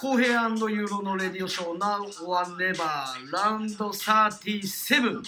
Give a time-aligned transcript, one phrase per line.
[0.00, 2.78] 公平ユーロのレディオショー Now or Never
[3.30, 5.22] ラウンド37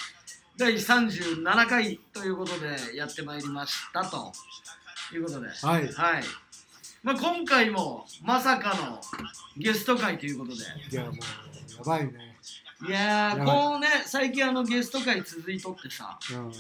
[0.57, 4.33] 第37回ということでやってまいりましたと
[5.15, 5.93] いうことで、はい。
[5.93, 6.23] はい。
[7.03, 8.99] まあ、今回もまさかの
[9.59, 10.63] ゲスト会ということで。
[10.91, 12.32] いやもうやばいね
[12.87, 16.39] いやーこうね最近あのゲスト会続いとってさうん。
[16.45, 16.53] もう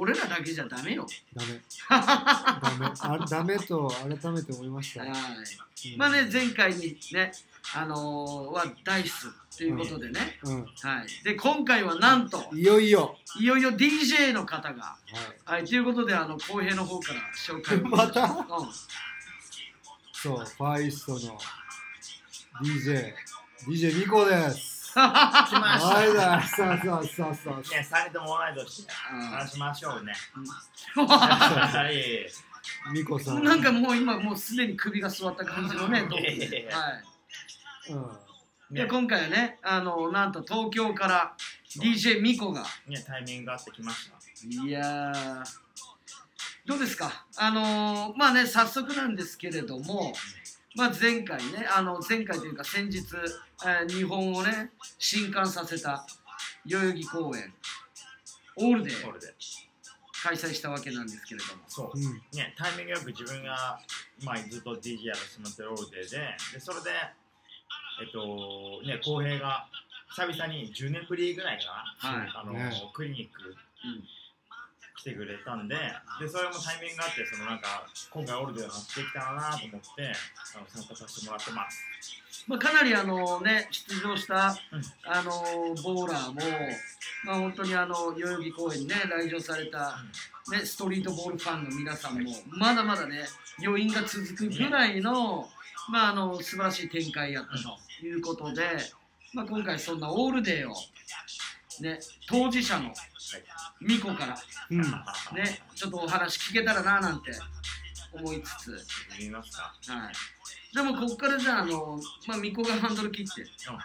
[0.00, 1.06] 俺らだけじゃダメよ。
[1.34, 1.60] ダメ。
[1.88, 2.92] ダメ。
[3.00, 5.00] あダメと改めて思いました。
[5.00, 5.10] はい。
[5.10, 5.16] うん
[5.96, 7.32] まあね前回にね
[7.74, 10.50] あのーはダイスということでね、う
[10.86, 11.24] はい。
[11.24, 13.16] で今回はなんとんいよいよ。
[13.38, 14.96] いよいよ DJ の方がは
[15.44, 17.86] はいということであの浩平の方から紹介を。
[17.88, 18.24] また？
[18.24, 18.44] うん。
[20.12, 21.38] そうファイストの
[22.62, 23.14] DJ
[23.66, 25.88] DJ ミコです来ました。
[25.88, 28.86] はいださあさあさあさあね、3人とも同い年
[29.30, 30.12] 話しましょうね。
[30.96, 32.26] うはい。
[32.92, 33.44] ミコさん。
[33.44, 38.06] なんかもう今もうすでに首が座った感じのねはいうん
[38.76, 41.34] で今回はねあのなんと東京から
[41.76, 42.64] DJ ミコが。
[42.86, 44.66] ね、タイミングがあってきました。
[44.66, 45.44] いやー。
[46.66, 47.26] どうですか？
[47.36, 50.12] あのーまあね早速なんですけれども、
[50.76, 52.98] まあ、前回ねあの前回というか先日、
[53.64, 56.06] えー日本をね震撼させた
[56.66, 57.52] 代々木公園
[58.56, 59.34] オールでこれで。
[60.22, 61.62] 開催したわけなんですけれども。
[61.66, 61.90] そう。
[61.94, 62.22] うん。
[62.36, 63.80] ね、タイミングよく自分が、
[64.22, 66.90] まあ、ずっと DJ やらせてもらってるオールデーで、で、それで、
[68.04, 69.66] えっと、ね、浩平が
[70.10, 72.32] 久々に10年ぶりぐらいかな、はい。
[72.36, 72.70] あの、ね。
[72.92, 74.04] クリニックうん
[75.00, 75.74] 来てくれたんで、
[76.20, 80.12] で、それもタイミングがあって、そのなんか、今回オールデーをしてきたらなと思って、
[80.56, 81.82] あの参加させてもらってます。
[82.46, 84.82] まあ、かなりあのね出場した、うん。
[85.04, 85.30] あの
[85.82, 86.40] ボーラーも、
[87.24, 89.98] まあ、本当にあの代々木公園にね来場された、
[90.50, 93.24] ね、ストリートボールファンの皆さんもまだまだね
[93.64, 95.48] 余韻が続くぐらいの,、
[95.90, 98.62] まあ、あの素晴らしい展開やったということで、
[99.32, 100.74] まあ、今回そんなオールデーを、
[101.80, 101.98] ね、
[102.28, 102.92] 当事者の
[103.80, 104.36] ミコから、
[104.70, 104.80] うん。
[104.80, 107.32] ね、ちょっとお話聞けたらななんて
[108.12, 108.86] 思いつつ。
[109.18, 109.74] 見ますか？
[109.88, 110.12] はい。
[110.74, 111.98] でもここからじゃああの、
[112.28, 113.76] まあ、ミコがハンドル切って、そうそう。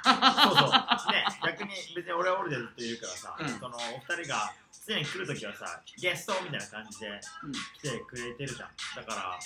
[1.11, 3.49] ね、逆に別に俺は俺でずっといるからさ、うん。
[3.49, 3.79] そのお
[4.13, 4.53] 二人が
[4.85, 7.51] 常に来るときはさ、ゲストみたいな感じでうん。
[7.53, 8.69] 来てくれてるじゃん。
[8.95, 9.39] だから、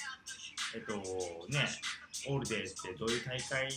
[0.75, 0.95] えっと、
[1.49, 1.67] ね、
[2.27, 3.71] オールデーってどういう大会っ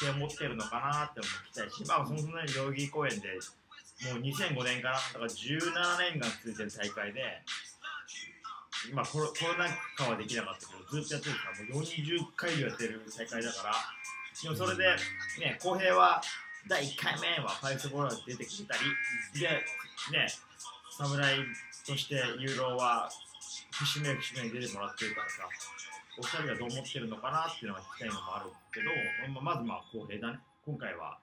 [0.00, 3.28] て思ってるのかなって思いきたいし、まあ、そもそもね、代々木公園で
[4.04, 7.42] もう2005年から、だから17年間続いてる大会で、
[8.90, 9.64] 今コロコロナ
[9.96, 13.74] 禍はできなかったけど、ずっとやってるから、もう40回以上やってる大会だから、
[14.42, 14.84] でもそれで、
[15.40, 16.20] ね、浩平は
[16.68, 19.48] 第1回目はファイスボーラーで出てくれたり、で、
[20.12, 20.28] ね、
[20.98, 21.38] 侍
[21.86, 23.08] としてユーロは
[23.72, 25.48] 節目節目に出てもらってるからさ、
[26.18, 28.90] お二人がどう思ってるのかなっていうのが聞きたいのもあるけど、
[29.40, 30.40] ままずまあ浩平だね。
[30.64, 31.18] 今回は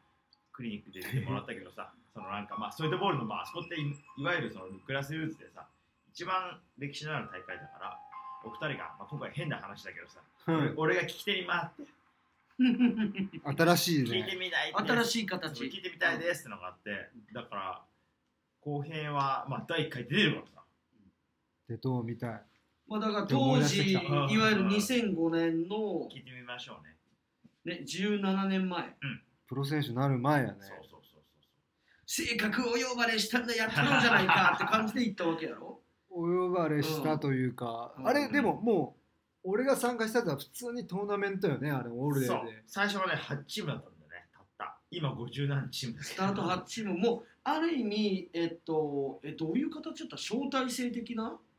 [0.52, 5.68] クリニックで出てもらったけどさ、そのなんかまあストリートボールのまああそこっていいわゆるそのグラスルーツでさ、
[6.14, 8.00] 一番歴史のある大会だから、
[8.44, 10.74] お二人が、まあ、今回変な話だけどさ、うん。
[10.78, 11.84] 俺が聞き手に回って。
[13.58, 15.64] 新しい聞いてねみたい新いしい形。
[15.64, 17.82] 聞いてみたいですってのがあって、だから
[18.62, 20.64] 後編は、まあ、第1回出てるからさ。
[21.70, 22.42] でどうみたい。
[22.88, 24.02] まあ、だから当い出してきた。
[24.02, 27.78] 時いわゆる2005年の、聞いてみましょうね。
[27.78, 28.96] ね、17年前。
[29.48, 30.58] プロ選手になる前やね。
[30.60, 30.81] そう
[32.06, 35.80] 性格を呼ばれしたんだやったろうじゃないかって感じで言ったわけやろ？
[36.10, 38.08] お呼ばれしたというか、うん。
[38.08, 38.96] あれでもも
[39.44, 42.38] う俺が参加したのは普通にトーナメントよねあれオールデそう。
[42.40, 44.78] ーで最初はね8チームだったんだよねたった。
[44.92, 46.98] 今50何チームスタート8チーム。
[47.00, 50.16] もある意味えっとえどういう形だった？
[50.18, 51.51] 招待制的な？1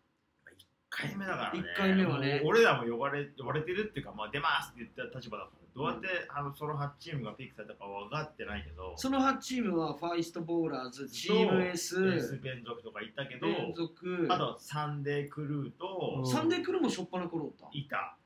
[0.93, 1.61] 回目だからね。
[1.61, 2.43] 一回目はね。
[2.45, 8.93] 俺らも呼ばれ呼ばれてるっていうか、まあ、出ますって言った立場だからどうやってあのその8チームがピックされたか分かってないけど。
[8.97, 16.27] その8チームはファイストボーラーズチーム S エース連続とかいたけど連続あとサンデークルーとうん。
[16.27, 17.69] サンデークルーもしょっぱな頃おった。
[17.73, 18.17] いた。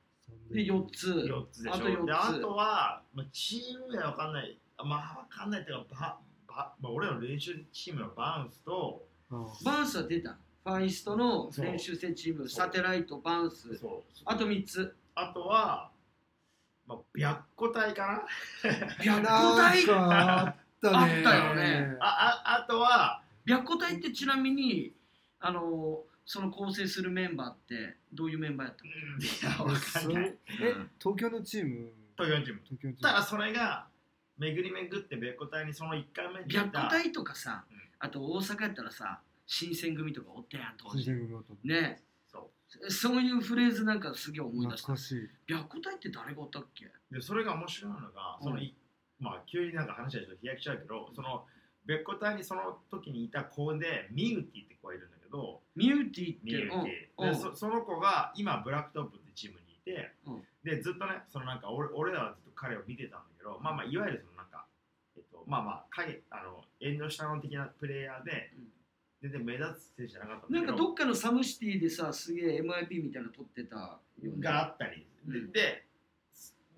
[0.51, 1.13] で4つ。
[1.13, 1.75] 4つでしょ。
[1.77, 2.07] あと4つ。
[2.07, 4.59] であとは、まあ、チーム名わかんない。
[4.79, 9.47] あまあわかんないっていうかババ、まあ、俺らの練習チームのバウンスとうん。
[9.65, 10.37] バンスは出た
[10.67, 13.81] ファイストの練習生チームサテライトバンス。
[14.25, 14.97] あと3つ。
[15.15, 15.93] あとは、
[16.89, 18.27] まあ、白虎隊か
[18.65, 18.73] な？
[18.99, 19.85] 白虎隊？
[19.85, 20.97] かあったね。
[20.97, 21.97] あったよね。
[22.01, 24.93] あああとは白虎隊ってちなみに
[25.39, 28.85] あのその構成するメンバーってどういうメンバーやった
[29.63, 29.71] の？
[29.71, 29.71] うん。
[29.71, 30.35] いやわかんない。
[30.61, 31.93] え東京のチーム？
[32.17, 32.61] 東京のチーム。
[32.65, 33.13] 東京のチーム。
[33.13, 33.87] ただそれが
[34.37, 37.77] 巡り巡って白虎隊にその1回目に白虎隊とかさうん。
[38.01, 42.03] あと大阪やったらさ新選組とかおったやん当時新選組のとね。
[42.27, 42.51] そ
[42.85, 42.91] う。
[42.91, 44.93] そういうフレーズなんかすげえ思い出した。
[44.93, 45.31] 懐かしい。
[45.47, 46.87] 白虎隊って誰がおったっけ？
[47.11, 48.75] でそれが面白いのがその、うんい
[49.19, 51.47] まあ急になんか話はちょっと飛躍しちゃうけどその
[51.87, 57.25] 別個隊にその時にいた子でミューティって子がいるんだけどミューティーってミューティ。
[57.25, 60.43] うんでそその子が今ブラックトップってチームにいて、うん。
[60.65, 64.67] でずっとねそのなんか俺俺らはずっと彼を見てたんだけどまあまあいわゆるそのなんか
[65.17, 68.69] えっとまあまあ影あの縁の下の的なプレイヤーで、うん
[69.29, 73.99] 全然目立つ選手じゃなかったなんかどっかのサムシティでさすげえ MIP みたいなの取ってた。
[74.23, 75.53] よねがあったり、うん。
[75.53, 75.85] で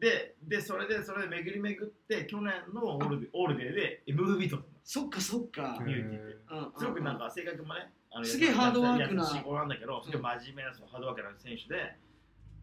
[0.01, 4.57] ででそれでそれで巡り巡って去年のオールデオールデーで MVP 取った。
[4.57, 6.37] のそっかそっか、ミューティーって。
[6.51, 6.59] うん。
[6.59, 9.25] うんすごくなんか性格もねあのすげえハードワークな。
[9.25, 11.97] なんだけどすごい真面目なそのハードワークな選手で。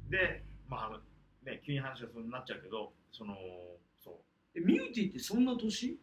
[0.09, 0.99] でまああの
[1.43, 3.35] ね急に話がそうなっちゃうけどその
[4.03, 4.59] そう。
[4.59, 5.99] えミューティーってそんな年？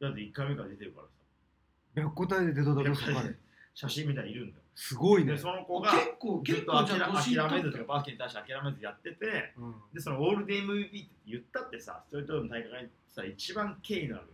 [0.00, 1.17] だって1回目から出てるからさ
[1.94, 2.90] 白虎隊で出ただけ
[3.74, 4.56] 写真みたいにいるんだ。
[4.56, 5.32] よすごいね。
[5.32, 9.74] でその子が結構ずっと結構じゃあ諦年いっとった諦めずとかバスケに対して諦めずやっててうん。
[9.94, 14.26] でそのオールデイ MVP って言ったってさストリートの大会がさ一番敬意のある。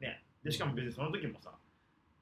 [0.00, 0.24] ね。
[0.42, 1.52] でしかも別にその時もさ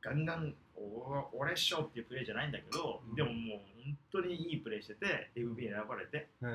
[0.02, 3.14] ガンガンお俺っしょっていうプレーじゃないんだけど、うん。
[3.14, 6.50] でももう本当にいいプレーしてて MVP に選ばれてうん。
[6.50, 6.52] へ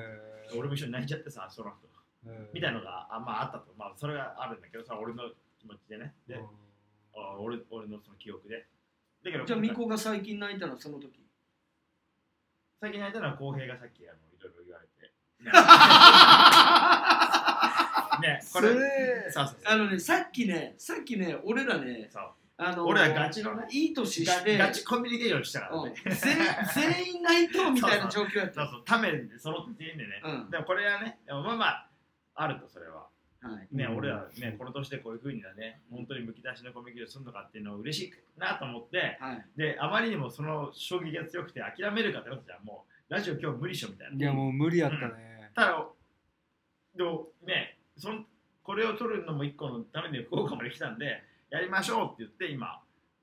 [0.54, 0.58] ー。
[0.58, 1.76] 俺も一緒に泣いちゃってさその後
[2.26, 2.54] へー。
[2.54, 3.72] みたいのがあ,、まあ、あったと。
[3.78, 5.24] まあそれがあるんだけどさ俺の
[5.58, 6.14] 気持ちでね。
[6.28, 6.46] で、うん
[7.14, 8.66] あ俺俺のその記憶で。
[9.24, 11.10] だけどじゃあ今回ミコが最近泣いたのはその時。
[12.80, 15.12] 最近泣いたのは浩平がさっきあのいろいろ言われて。
[18.22, 18.68] ねこれ
[19.30, 19.72] そうそうそう。
[19.72, 22.32] あのねさっきねさっきね俺らねそう。
[22.58, 25.92] あの俺らガチのねいい年してガガチコミュニケーションしたからうん。
[25.92, 26.14] ね全
[26.74, 28.54] 全員泣いとうみたいな状況やった。
[28.54, 30.50] そうそうためで揃って全員でね、うん。
[30.50, 31.88] でもこれはねでもまあまあ
[32.34, 33.08] あるとそれは
[33.42, 33.68] はい。
[33.76, 33.96] ね、うん。
[33.96, 39.46] 俺らねこの年でこういうふうにだね本当にむき出しのコミュニケーションするのかっていうのを嬉しいなと思ってはい。
[39.56, 44.16] であまりにもその衝撃が強くて諦めるかってなったじゃんもうラジオ今日無理っしょみたいな。
[44.16, 45.50] いやもう無理やったね。
[45.54, 45.86] ただ
[46.96, 48.26] でもねそん
[48.62, 52.80] これを撮るのも一個のために福岡まで来たんでやりましょうって言って今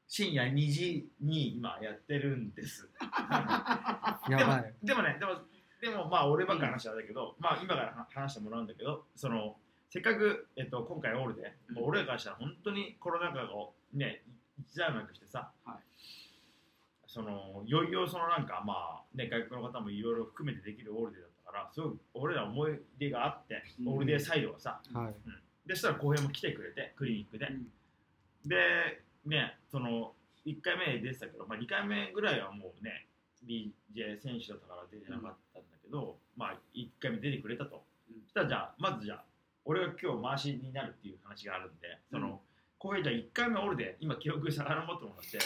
[0.07, 2.89] 深夜2時に今やってるんです。
[4.29, 4.73] やばい。
[4.83, 5.35] でもねでも
[5.79, 9.55] でもまあ俺ばっかり話したんだけど、まあ今から話してもらうんだけどその
[9.89, 13.47] せっかく、えっと、今回オールで、もう俺らからしたら本当にコロナ禍が
[13.93, 14.21] ね
[14.59, 15.77] 一段落してさ、はい。
[17.07, 23.87] そのいよいよそのなんかまあね外国の方もいろいろ含めてできるオールデーだったからすごく俺ら思い出があって、うん。
[23.89, 24.79] オールデーサイドがさ。
[24.93, 25.13] はい。
[25.67, 27.67] でそしたら浩平も来てくれてクリニックで、うん。
[28.47, 30.13] でねその
[30.45, 33.07] 1回目出てたけど、まあ、2回目ぐらいはもうね
[33.43, 38.21] BJ 選手だったから出てなかったんだけど、まあ1回目出てくれたと、うん。
[38.25, 39.23] そしたらじゃあまずじゃあ
[39.69, 42.41] 俺が今日回しになるっていう話があるんでその
[42.79, 45.37] 浩平じゃあ1回目オールで今記憶遡ってもらって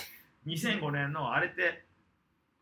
[0.48, 1.84] 2005年のあれって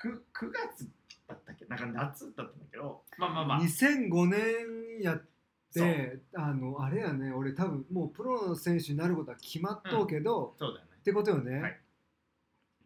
[0.01, 0.89] 9, 9月
[1.27, 1.65] だったっけ？
[1.65, 3.59] なんか夏だったんだけどまあまあまあ。
[3.61, 5.23] 2005年やっ
[5.71, 10.91] てあのあれやね俺多分もうプロの選手になることは決まっとうけど、そうだよね。
[10.99, 11.79] ってことよね、はい。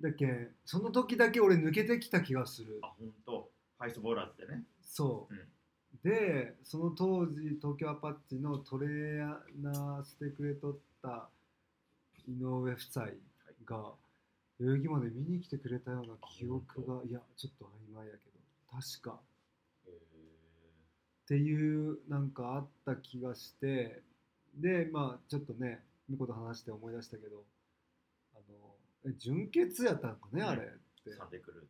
[0.02, 2.80] だっけその時だけ俺抜けてきた気がする。
[2.84, 3.50] あ本当。
[3.80, 4.64] ファイスボーラーズでね。
[4.82, 5.40] そう、うん
[6.06, 9.28] でその当時東京アパッチのトレー
[9.60, 11.30] ナーしてくれとった
[12.28, 13.06] 井上夫妻
[13.66, 13.92] が
[14.60, 17.12] 代々木まで見に来てくれたような記憶がい。
[17.12, 19.20] やちょっと曖昧やけど確か。
[19.88, 24.04] えっていうなんかあった気がして
[24.54, 27.44] でまあちょっとね向こうと話して思い出したけど
[28.36, 30.48] あのえ準決やったのかね、うん。
[30.50, 30.66] あれっ
[31.04, 31.10] て。
[31.10, 31.68] ー、サンデークル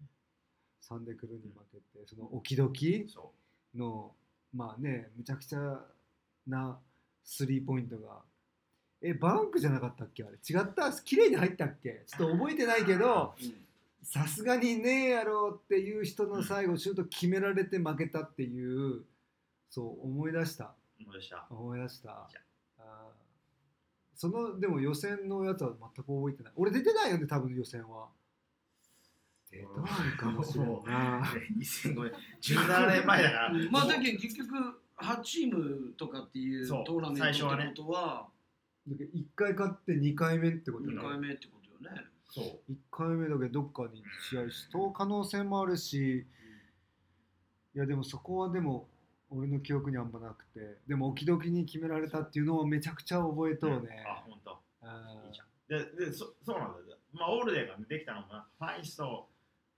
[0.81, 1.29] サンデに負
[1.71, 3.31] けてそのオキドキそ
[3.73, 4.11] の
[4.55, 5.79] まあねむちゃくちゃ
[6.47, 6.79] な
[7.23, 8.21] スリーポイントが。
[9.01, 10.23] えバンクじゃなかったっけ？
[10.23, 10.37] あれ。
[10.37, 10.91] 違った？
[10.93, 12.03] 綺麗に入ったっけ？
[12.07, 13.53] ちょっと覚えてないけど うん。
[14.01, 19.03] さすがにねえやろっていう人の最後シュート決められて負けたっていう
[19.69, 20.75] そう思い出した。
[20.99, 21.47] う思い出した。
[21.49, 22.29] 思い出した。
[24.15, 26.53] そのでも予選のやつは全く覚えてない。
[26.55, 28.07] 俺出てないよね多分予選は
[29.59, 31.23] 出たのかもしれんな
[31.57, 32.57] 2005 年。
[32.57, 33.53] 17年前だから。
[33.71, 38.29] まあだけど結局8チームとかっていうトーナメントってことは
[38.87, 42.05] だけど1回勝って2回目ってこと2だ回目ってことよね。
[42.29, 42.71] そう。
[42.71, 46.25] 1回目だけどどっかに試合しとう可能性もあるし
[47.75, 48.87] いやでもそこはでも
[49.29, 50.77] 俺の記憶にあんまなくて。
[50.87, 54.59] でも置き時に決められたっていうのをめちゃくちゃ覚えとうね、あ本当。
[54.81, 55.47] あーいいじゃん。
[55.97, 56.97] ででそそうなんだよ。
[57.11, 59.27] まあオールデーができたのがファイスト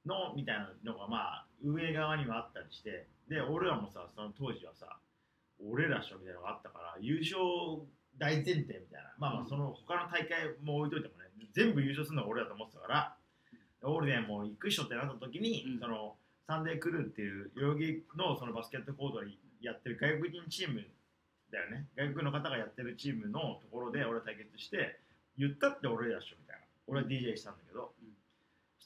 [0.08, 4.98] のみたいなのがまあ上側にもあったりしてで俺らもさその当時はさ
[5.60, 7.38] 俺らっしょみたいなのがあったから優勝
[8.18, 9.50] 大前提みたいなまあまあうん。
[9.50, 13.16] その他の大会も置いといてもね全部優勝するのが俺だと思ってたから
[13.84, 15.80] オールデーも行くっしょってなった時に、うん。
[15.80, 16.16] その
[16.48, 20.82] サンデークルーっていう代々木のそのバスケットコートにやってる外国人チーム
[21.52, 21.86] だよね。
[21.96, 25.00] 外国の方がやってるチームのところで俺対決して
[25.38, 26.64] 言ったって俺らっしょみたいな。
[26.88, 27.92] 俺は DJ したんだけど、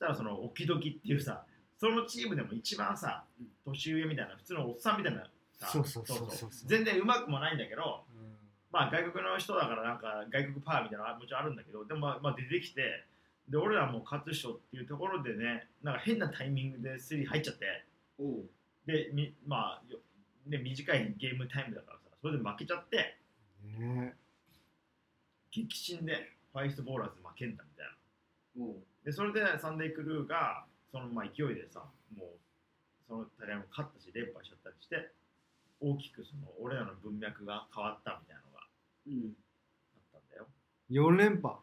[0.01, 1.43] したらそのオキドキっていうさ
[1.79, 3.47] そのチームでも一番さうん。
[3.65, 5.23] 年上みたいな普通のおっさんみたいな
[5.59, 6.49] さそうそうそうそう。
[6.65, 8.33] 全然うまくもないんだけどうん。
[8.71, 13.05] まあ外国の人だからなんか外国パワーみたいなのはもちろんあるんだけどでもまあまあ出てきて
[13.49, 17.65] で俺らも勝つっしょっていうところでねなんか変なタイミングでスリー入っちゃって
[18.85, 19.99] でみまあよ
[20.47, 23.17] ね短いゲームタイムだからさそれで負けちゃって
[23.77, 24.15] ね。
[25.51, 27.63] 激震でファイストボーラーズ負けんだ
[29.03, 31.83] でそれでサンデークルーがそのまあ勢いでさ
[32.15, 32.27] もう
[33.07, 35.11] その大会も勝ったし連敗しちゃったりして
[35.79, 38.61] 大きくその俺らの文脈が変わったみたいなのが
[39.07, 39.33] うん。
[39.95, 40.47] あったんだよ、
[40.89, 41.55] 4連覇、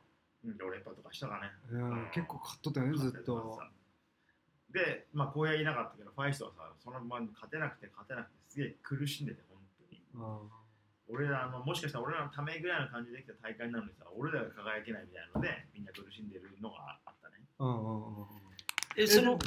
[0.45, 1.50] うん、4連覇とかしたかね。
[1.71, 3.61] うん、結構勝っとったよねずっと。
[4.73, 10.02] で、まあ、荒野いなかったけど、ファイストはさ、そのまま勝てなくて勝てなくて、すげえ苦しんでて、本当に。
[11.09, 17.37] あ俺らの、もしかしたら俺らのためぐらいの感じできた大会なのにさ、俺らが輝けないみたいなので、みんな苦しんでるのがあったね。
[17.59, 18.27] ーうんうんうんうん。
[18.97, 19.38] えそのおう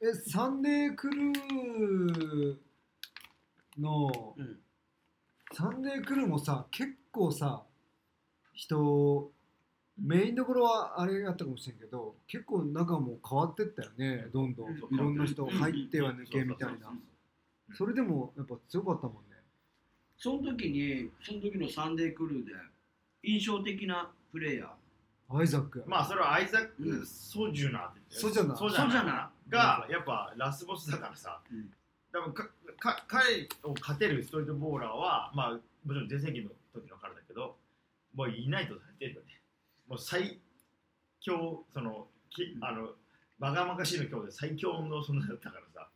[0.00, 2.56] えサンデークルー
[3.78, 4.60] のうん。
[5.52, 7.62] サンデークルーもさ結構さ
[8.52, 9.30] 人
[9.96, 14.70] メインどころはあれやったかもしれんけど結構中も変わってったよねどんどん。
[14.70, 14.76] うん。
[14.76, 16.92] いろんな人うん入っては抜けみたいな。
[17.74, 19.25] それでもやっぱ強かったもんね
[20.18, 22.52] その時にその時のサンデークルーで
[23.22, 24.68] 印象的なプレイヤー。
[25.28, 27.06] アイザックまあ、それはアイザック・うん。
[27.06, 31.68] ソジュナーって言ってソジャナが、やっぱラスボスだからさ、うん。
[32.12, 35.58] 多分かか彼を勝てるストリートボーラーは、まあ、も
[35.88, 37.56] ちろん全盛期の時の彼だけど、
[38.14, 39.40] もういないとされてるよね。
[39.88, 40.38] もう最
[41.20, 42.64] 強、その、きうん。
[42.64, 42.90] あの、
[43.40, 45.88] バカバカしいの今日で最強の存在だったからさ、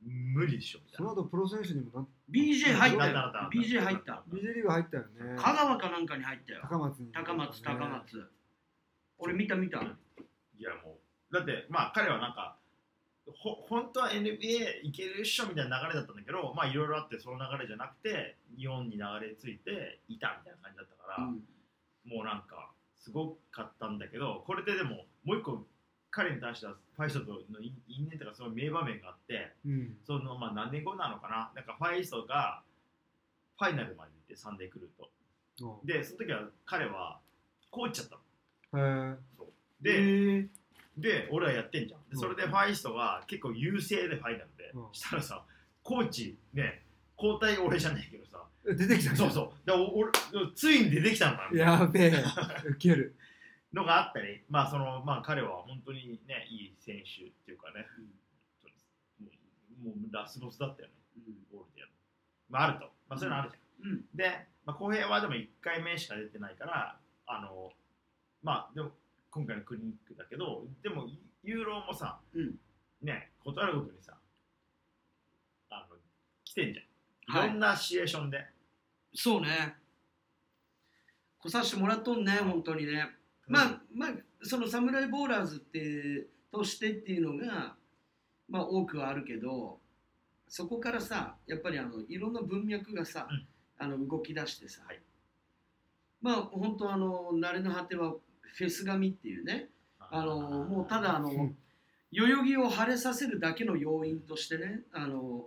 [0.00, 0.78] 無理でしょ。
[0.78, 1.10] みたいな。
[1.10, 3.50] その後プロ選手にもな BJ 入ったよ。
[3.52, 4.22] BJ 入った。
[4.32, 5.36] BJ リーグ入ったよね。
[5.36, 6.60] 香川かなんかに入ったよ。
[6.62, 7.12] 高松に。
[7.12, 8.30] 高松高松
[9.18, 9.78] 俺見た見た。
[9.78, 10.98] いやも
[11.30, 12.56] う、だって、まあ彼はなんか、
[13.26, 21.42] ほ本当は NBA いけるっしょみたいな流れだったんだけど、まあいろいろあってその流れじゃなくて、日本に流れ着いていたみたいな感じだったから、うん。
[22.04, 25.66] もうなんか、すごかったんだけど、これででも、もう一個、
[26.14, 29.96] 彼に対してはファイストとの因因縁とかすごい名場面があって、うん。
[30.06, 32.62] そのまあ何年後なのかな、なんかファイストが
[33.58, 35.10] ファイナルまで行って、サンデークルーと。
[35.82, 37.18] うんで、その時は彼は
[37.70, 38.20] コーチだっ
[38.70, 38.84] たの。
[38.84, 39.16] へー。
[39.36, 39.46] そう。
[39.84, 40.48] えで、ー。
[40.98, 42.00] で、俺はやってんじゃん。
[42.08, 44.86] で、それでうんファイストが結構優勢でファイナルで、うん。
[44.92, 45.42] したらさ、
[45.82, 46.82] コーチね、
[47.18, 50.10] 交代俺じゃないけどさ、え出てきたそうそう、でお俺
[50.54, 52.24] ついに出てきたのかなやべえ。
[52.66, 53.14] ウケる
[53.74, 57.86] のがあったり、まあそのまあ彼は本当にね、いい選手っていうかね、
[59.82, 60.94] もうもうラスボスだったよね、
[61.52, 61.90] ゴールデンの。
[62.48, 63.92] まああると、まあそういうのあるじゃん。
[63.92, 67.70] うんで、まあ、浩平はでも1回目しか出てないから、あの、
[68.42, 68.92] まあ、でも、
[69.30, 71.06] 今回のクリニックだけど、でも、
[71.42, 72.54] ユーロもさ、うん
[73.02, 74.16] ね、ことあるごとにさ、
[75.68, 75.96] あの、
[76.44, 76.84] 来てんじゃん。
[77.26, 78.46] はいいろんなシチュエーションで。
[79.14, 79.76] そうね
[81.38, 83.10] 来させてもらっとんね本当にね
[83.46, 84.10] まあまあ
[84.42, 87.74] そのサムライボーラーズってとしてっていうのが
[88.48, 89.78] まあ多くはあるけど
[90.48, 93.46] そこからさやっぱりあのいろんな文脈がさ、うん。
[93.78, 95.00] あの動き出してさ、はい。
[96.22, 99.68] まあ本当あの慣れの果てはフェス髪っていうね。
[99.98, 101.56] あのもうただあの、うん。
[102.12, 105.46] 代々木を晴れさせるだけの要因としてねあの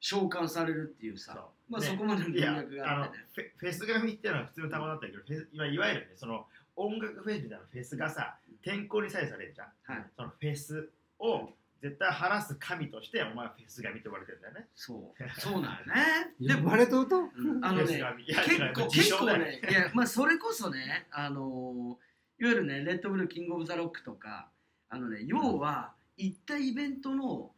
[0.00, 1.34] 召喚されるっていうさ。
[1.34, 1.44] そう。
[1.70, 3.52] まあ、ねそこまでの文脈があってね。
[3.56, 6.46] フェスが見っていうのは普通の単語だったけど、フェスいわいわゆるね、その
[6.78, 9.68] 音楽フェスみたいなフェスがさ、天候に左右されるじゃん。
[9.82, 10.06] はい。
[10.16, 11.50] そのフェスを
[11.82, 14.66] 絶対晴らす神として、お前はフェス神と呼ばれてるんだよね。
[14.74, 15.40] そう。
[15.40, 16.34] そうなんよね。
[16.40, 17.18] で呼ばれとうと？
[17.18, 17.64] うん。
[17.64, 21.98] あのね結構結構ねいやまあそれこそねあの
[22.40, 24.50] いわゆるねレッドブルキングオブザロックとか
[24.88, 27.52] あのね要は行ったイベントの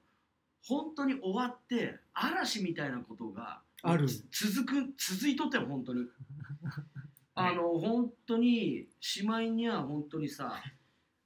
[0.62, 4.06] 本当に終わって嵐みたいなことがある。
[4.08, 6.06] つ続く続いとってよ本当に
[7.48, 10.62] あの本当にしまいには本当にさ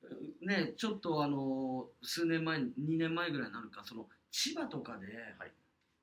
[0.42, 5.06] ねちょっとあの数年前2年前ぐらいになるかその千葉とかで
[5.38, 5.52] はい。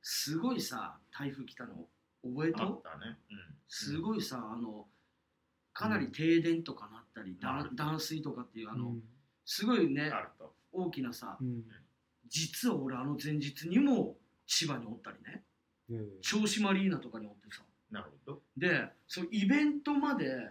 [0.02, 1.88] すごいさ台風来たの
[2.24, 3.18] 覚えあとったね。
[3.30, 3.58] うん。
[3.68, 4.88] すごいさあの
[5.74, 9.04] かなり停電とかなったり、断うん断水とかっていうあの、うん。
[9.46, 10.56] すごいねあると。
[10.72, 11.64] 大きなさうん。
[12.28, 15.44] 実は俺あの前日にも千葉におったりね。
[15.90, 18.42] ええ銚子マリーナとかにおってさなるほど。
[18.58, 20.50] でそうイベントまで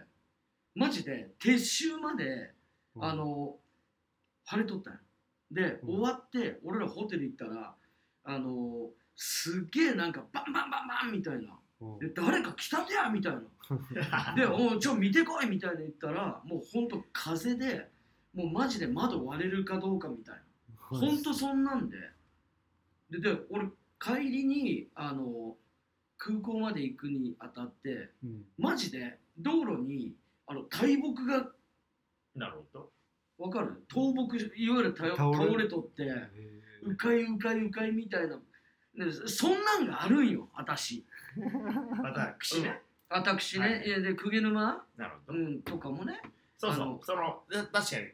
[0.75, 2.53] マジで撤収まで、
[2.99, 3.57] あの
[4.45, 4.99] 晴れとったんよ
[5.51, 5.95] で、うん。
[5.95, 7.75] 終わって俺らホテル行ったら
[8.23, 11.57] あのすっげえなんかバンバンバンバンみたいな。
[11.81, 11.99] うん。
[11.99, 13.41] で誰か来たてやみたいな。
[14.35, 17.89] で「おうちょ見てこい」みたいな言ったらもうほんと風で
[18.33, 20.41] もうマジで窓割れるかどうかみたいな。
[20.77, 21.97] ほんとそんなんで。
[23.09, 23.67] でで俺
[23.99, 25.55] 帰りにあの
[26.23, 28.43] 空港まで行くにあたってうん。
[28.59, 30.13] マジで道路に
[30.45, 31.47] あの大木が
[32.35, 32.89] なるほど。
[33.39, 33.83] わかる？
[33.89, 36.07] 倒木いわゆる倒倒れ倒れとってへ
[36.83, 38.37] うかいうかいうかいみたいな。
[38.93, 41.03] でそんなんがあるんよ私。
[42.03, 42.81] 私ね。
[43.09, 44.01] 私ね、はい。
[44.03, 45.39] で公家沼、なるほど。
[45.39, 46.21] うん、とかもね。
[46.57, 47.05] そうそう。
[47.05, 48.07] そので確かに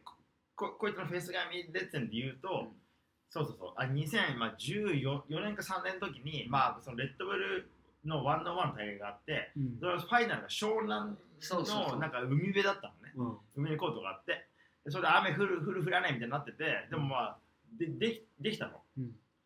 [0.56, 2.82] ここいつのフェイスガミレッツェンで言うと、うん。
[3.30, 3.74] そうそうそう。
[3.76, 7.70] あ2014年か3年の時に、まあ、その Red Bull
[8.06, 9.78] の one on one の大会があってうん。
[9.80, 11.16] それはファイナルが湘南
[11.50, 13.14] のなんか海辺だったのね。
[13.16, 13.38] うん。
[13.64, 14.48] 海にコートがあって。
[14.86, 17.38] でそれで雨降る降る降らないみたいになっててでもまあ
[17.78, 18.82] でできできたの。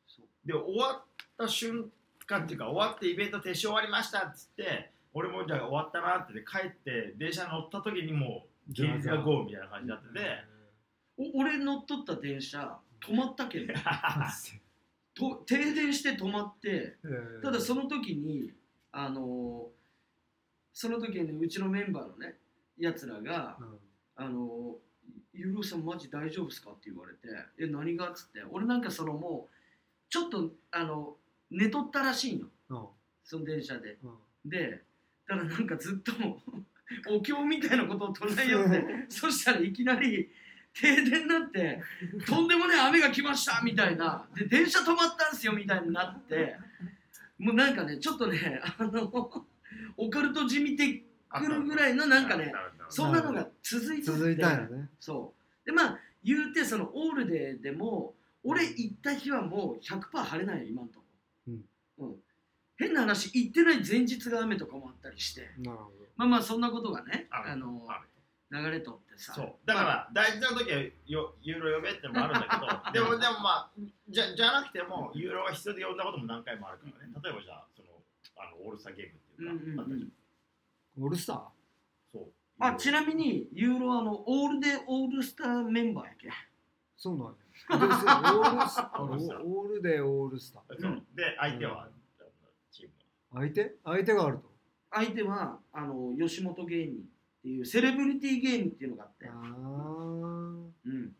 [0.08, 0.26] そう。
[0.46, 1.04] で終わっ
[1.38, 1.90] た瞬
[2.28, 10.20] 間っていうか終わってイベント撤収終わりましたっつって俺もじゃあ終わったなって帰って電車乗った時にもうゲリラ豪雨みたいな感じになってて、
[11.18, 13.74] お俺乗っとった電車止まったけど
[15.14, 16.98] と停電して止まって
[17.42, 18.52] ただその時に
[18.92, 19.68] あの
[20.74, 22.36] その時にうちのメンバーのね
[22.78, 23.80] やつらがうん
[24.16, 24.78] 「あの
[25.34, 27.28] ユーロさんマジ大丈夫ですか?」って言われて
[27.60, 29.56] 「え何が?」っつって俺なんかそのもう
[30.10, 31.18] ちょっとあの
[31.50, 32.86] 寝とったらしいんようん。
[33.24, 33.98] その電車で。
[34.04, 34.50] うん。
[34.50, 34.84] で
[35.28, 36.12] だからなんかずっと
[37.10, 40.30] お経みたいなことを唱えよって そしたらいきなり
[40.74, 41.82] 停電になって
[42.26, 44.26] とんでもない雨が来ましたみたいな。
[44.36, 46.56] で電車止まったんすよみたいになって。
[47.38, 49.12] もうなんかねちょっとねあの
[49.98, 52.54] オカルトじみてくるぐらいのなんかね
[52.90, 54.12] そんなのが続いてて。
[54.12, 54.90] 続いたんよね。
[55.00, 55.66] そう。
[55.66, 61.06] でまあ言うてそのオールデーでも俺行った日はもう100%晴れないよ今んとこ、
[61.48, 61.62] うん。
[62.00, 62.16] うん。
[62.78, 65.50] 変な話行ってない前日が雨とかもあったりして。
[65.60, 67.88] なるほまあまあそんなことがねあの
[68.52, 69.34] 流れとってさ。
[69.34, 69.56] そう。
[69.66, 73.72] だから大事な時はよユーロ呼べってのもあるんだけど でもでもまあ
[74.10, 77.14] じゃじゃなくてもユーロが必要で呼んだことも何回もあるからね。
[77.24, 77.88] 例えばじゃあその
[78.38, 80.12] あのオールスターゲームっていうか、うんうんうん。
[81.04, 81.40] オールスター？
[82.12, 82.32] そう。
[82.60, 86.30] あちなみにユーロはあのオールデーオールスターメンバーやけ。
[86.98, 88.76] そうなんオールスターオールス
[89.30, 89.44] ター。
[89.44, 90.82] オールでオールスター。
[90.82, 91.04] そう。
[91.16, 91.90] で相手は、
[92.72, 92.94] チーム
[93.40, 93.76] 相手？
[93.84, 94.52] 相手があると？
[94.92, 97.10] 相手はあの吉本芸人
[97.42, 99.28] っていうセレブリティゲームっていうのがあって。
[99.28, 101.16] あうん。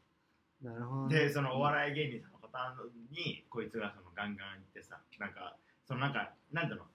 [0.64, 1.20] あなるほどね。
[1.20, 2.48] でそのお笑い芸人さんの方
[3.10, 5.58] にこいつがそのガンガン行ってさなんか
[5.88, 6.86] そのなんかなんだろう。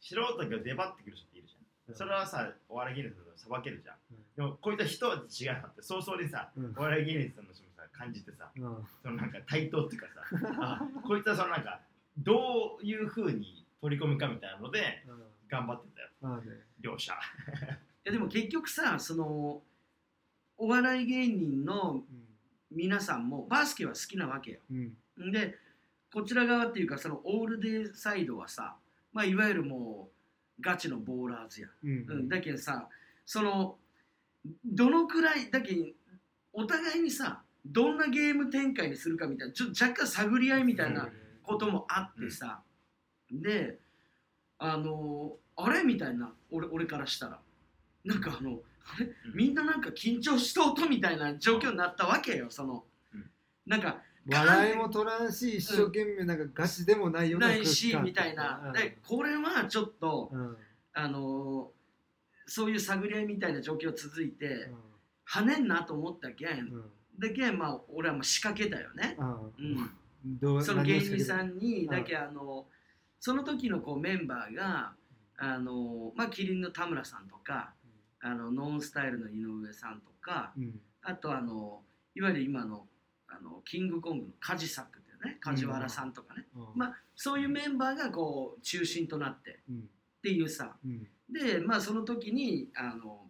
[0.00, 1.94] 素人が出張ってくる人っているじゃん。
[1.94, 4.24] それはさお笑い芸人さんとさばけるじゃん、うん。
[4.34, 6.74] でもこいつは人味違うなって早々にさ、うん。
[6.74, 8.86] お笑い芸人さんの人もさ感じてさうん。
[9.02, 11.80] そのなんか対等っていうかさ あこいつはそのなんか
[12.16, 15.22] どういうふうに取り込むかみたいなのでうん。
[15.50, 15.88] 頑張って
[16.22, 16.42] たよ。
[16.80, 17.12] 両者。
[17.12, 17.16] い
[18.04, 19.62] やでも結局さその
[20.56, 22.02] お笑い芸人の
[22.70, 24.60] 皆さんもバスケは好きなわけよ。
[24.70, 24.92] うん。
[25.18, 25.56] うんで
[26.12, 28.74] こちら側っていうかそのオールデーサイドはさ、
[29.12, 30.08] まあ、いわゆるも
[30.58, 32.06] うガチのボーラーズやん、うん。
[32.08, 32.88] うん、だけどさ
[33.24, 33.76] その
[34.64, 35.84] どのくらいだけど
[36.52, 41.08] お互いにさどんなゲーム展開にするかみたいなちょっと若干探り合いみたいな
[41.42, 42.60] こともあってさ、
[43.30, 43.78] で
[44.58, 47.38] あのあれみたいな俺俺からしたら
[48.04, 48.60] なんかあの
[48.94, 49.08] あれ？
[49.34, 52.84] みんななんか緊張しとうとみたいな状況になったわけよその、
[53.14, 53.30] うん。
[53.66, 58.72] なんか笑いも取らんし一生懸命なんかガチでもないようなないしみたいな、うん。
[58.72, 60.56] でこれはちょっと、うん。
[60.92, 61.70] あの
[62.46, 64.74] そういう探り合いみたいな状況続いて、う
[65.28, 66.82] 跳ねんなと思ったけん、ん。
[67.16, 69.26] だけんまあ俺はもう仕掛けたよね、うん。
[69.26, 72.66] うん、どうその芸人んさんにんだけあの
[73.20, 74.94] その時のこうメンバーが
[75.38, 77.72] あの、まあ、キリンの田村さんとか
[78.22, 80.80] あのノンスタイルの井上さんとかうん。
[81.02, 81.80] あとあの
[82.14, 82.86] いわゆる今の
[83.28, 86.64] あのキングコングのカジサックっていうね梶原さんとかね、うん。
[86.74, 89.88] まあそういうメンバーがこう中心となってっうん。
[90.22, 90.76] ていうさ。
[90.84, 91.06] うん。
[91.32, 93.22] でまあその時にあの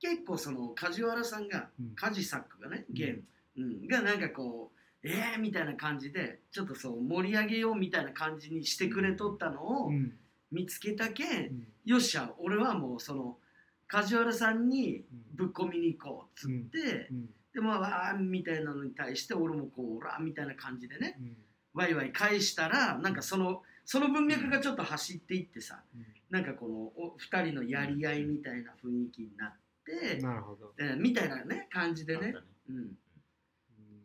[0.00, 1.94] 結構その梶原さんがうん。
[1.94, 3.22] カジサックがねゲーム、
[3.58, 3.88] うん。
[3.88, 4.72] がなんかこ
[5.04, 10.12] うえーみたいな感じでちょっとそう盛り上げようみたいな感じにしてくれとったのをうん。
[10.50, 11.66] 見つけたけん、うん。
[11.84, 13.36] よっしゃ俺はもうその
[13.88, 17.26] 梶原さんにぶっ込みに行こうっつって、うん。
[17.54, 21.36] でまあわーみたいなのに対して俺もこうオラーみたいな感じでねうん。
[21.74, 26.04] ワイワイ返したらなんかそのその文脈がちょっと走っていってさうん。
[26.30, 29.52] なんかこのお2人のやり合いみたいな雰囲気になっ
[29.84, 30.72] て、なるほど。
[30.78, 32.32] えーみたいなね感じでね。
[32.32, 32.34] ね。
[32.68, 32.88] うん、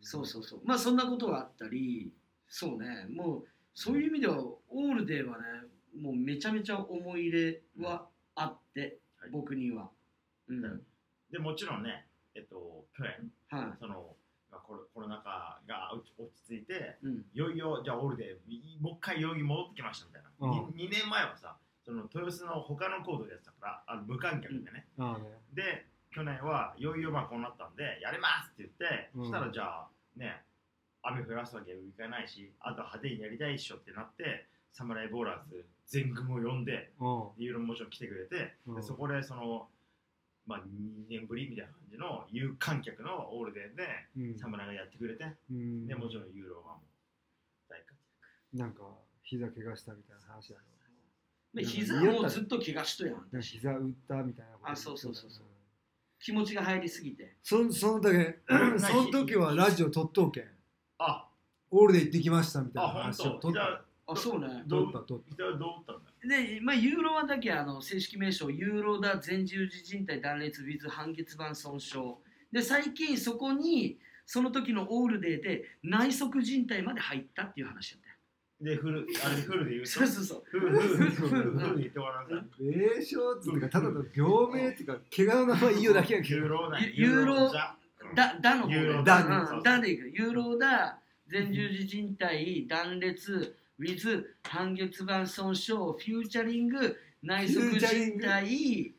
[0.02, 0.60] そうそうそう。
[0.64, 2.12] まあそんなことがあったり
[2.48, 3.08] そうね。
[3.10, 5.44] もうそういう意味ではオールデーはね
[6.00, 8.98] もうめちゃめちゃ思い入れはあって、はい
[9.30, 9.90] 僕には、
[10.48, 10.64] うん。
[10.64, 10.82] うん
[11.32, 14.18] でもちろんね、えっと、去年はその、
[14.52, 18.36] まあ、コロコロナ禍が落ち落ち着いてい、うん、いよいよじゃあオールで
[18.82, 20.76] もう一回代々木戻ってきましたみたいな、うん。
[20.76, 21.56] に 2, 年前はさ
[21.86, 25.40] その豊洲の他のコードでやってたからあの無観客でね、ああね。
[25.54, 29.24] で去年はいよいよまあこうなったんでやりますって言って、うん。
[29.24, 30.44] そしたらじゃあね
[31.02, 37.04] 雨降らすわけにいかないしあと派手にやりたいっしょってなってサムライボーラーズ全軍を呼んでう
[37.38, 38.76] ユーロももちろん来てくれて、うん。
[38.76, 39.68] でそこでその、
[40.48, 43.84] まあ、2年ぶりみたいな感じの有観客のオールデンで
[44.16, 44.32] ん。
[44.32, 45.86] うん侍がやってくれて、うん。
[45.88, 47.94] でもちろんユーロはもう大活
[48.54, 48.84] なんか
[49.24, 50.64] 膝怪我したみたいな話やろ
[51.54, 53.42] でうん膝はもうずっと怪我しとやん。
[53.42, 55.44] 膝打ったみたいなことあそうそうそうそう。
[55.44, 55.52] うん
[56.24, 57.36] 気持ちが入りすぎて。
[57.42, 58.14] そその時
[58.78, 60.44] その時はラジオ撮っとうけん。
[61.00, 61.28] あ。
[61.72, 64.64] オールで行ってきましたみたいあな話を撮ったああそうね。
[64.68, 65.94] どう撮ったどう打った？
[65.94, 72.00] んだで、まあ、ユーロはだけあの正式名称ユーロだ前十字靭帯断裂 with 半月板損傷。
[72.52, 78.16] で最近そこにその時のオールデーで内側靭帯まで入ったっていう話だったよ。
[78.62, 79.90] でフルあれフルで言うと？
[79.90, 80.44] そうそうそう。
[80.46, 87.76] フルフルフルフルフルフルで言ってもらわなさい霊障っていうかただの病名っていうか怪我の名前いいよだけやけどユーロなユユーロじゃ
[88.16, 91.00] だだの方でユーロだうんそうそうだでいくユーロだ
[91.32, 98.28] 前十字靭帯断裂 with 半月板損傷フューチャリング内側フューチャリン靭グ？
[98.28, 98.96] 帯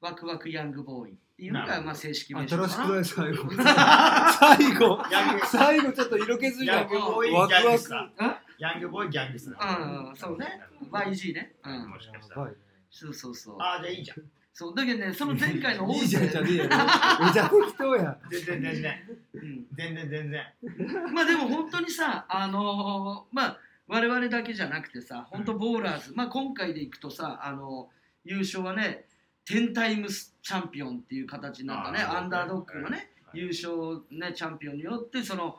[0.00, 1.12] ワクワクヤングボーイ。
[1.12, 3.50] っていうのがまあ正式名称新しくかなない最後。
[4.38, 5.02] 最後。
[5.10, 5.46] ヤング。
[5.46, 6.72] 最後ちょっと色気づいた。
[6.76, 7.90] ヤングボーイギワクワク。
[8.58, 10.60] ヤングボーイギャングスターうんそうね。
[10.90, 11.52] YG ね。
[11.64, 11.90] うん。
[11.90, 12.50] もしかしたら。
[12.90, 13.56] そうそうそう。
[13.58, 14.16] ああじゃあいいじゃん。
[14.54, 16.62] そうだけどねその前回のオーいいじゃんじゃねえよ。
[16.62, 18.16] めルちゃ適当や。
[18.30, 18.94] 全然全然。
[19.34, 19.66] うん。
[19.76, 21.12] 全然全然。
[21.12, 27.88] まあでも本当にさあのーまあ我々だけじゃなくてさ本当ボーラーズ、まあ今回でいくとさあの
[28.24, 29.06] 優勝はね
[29.48, 35.56] 10タイムスチャンピオンっていう形になったねアンダードッグのね、はい優勝ねチャンピオンによってその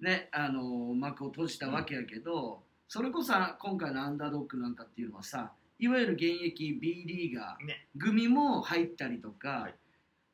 [0.00, 0.62] ねあの
[0.94, 7.86] 幕を閉じたわけやけど、それこそ今回のアンダードッグなんかっていうのはさいわゆる現役 B リーガーね。
[7.98, 9.74] 組も入ったりとか、はい。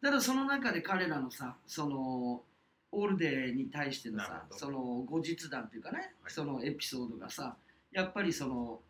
[0.02, 2.42] ただその中で彼らのさその
[2.92, 6.08] オールデーに対してのさその後日談っていうかね、はい。
[6.28, 7.56] そのエピソードがさ
[7.90, 8.80] やっぱりその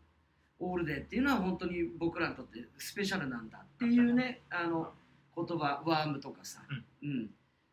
[0.58, 4.92] オールデーっていうのは本当に僕らにとってスペシャルなんだっていうねあの
[5.34, 6.60] 言葉ワームとかさ、
[7.02, 7.30] うん。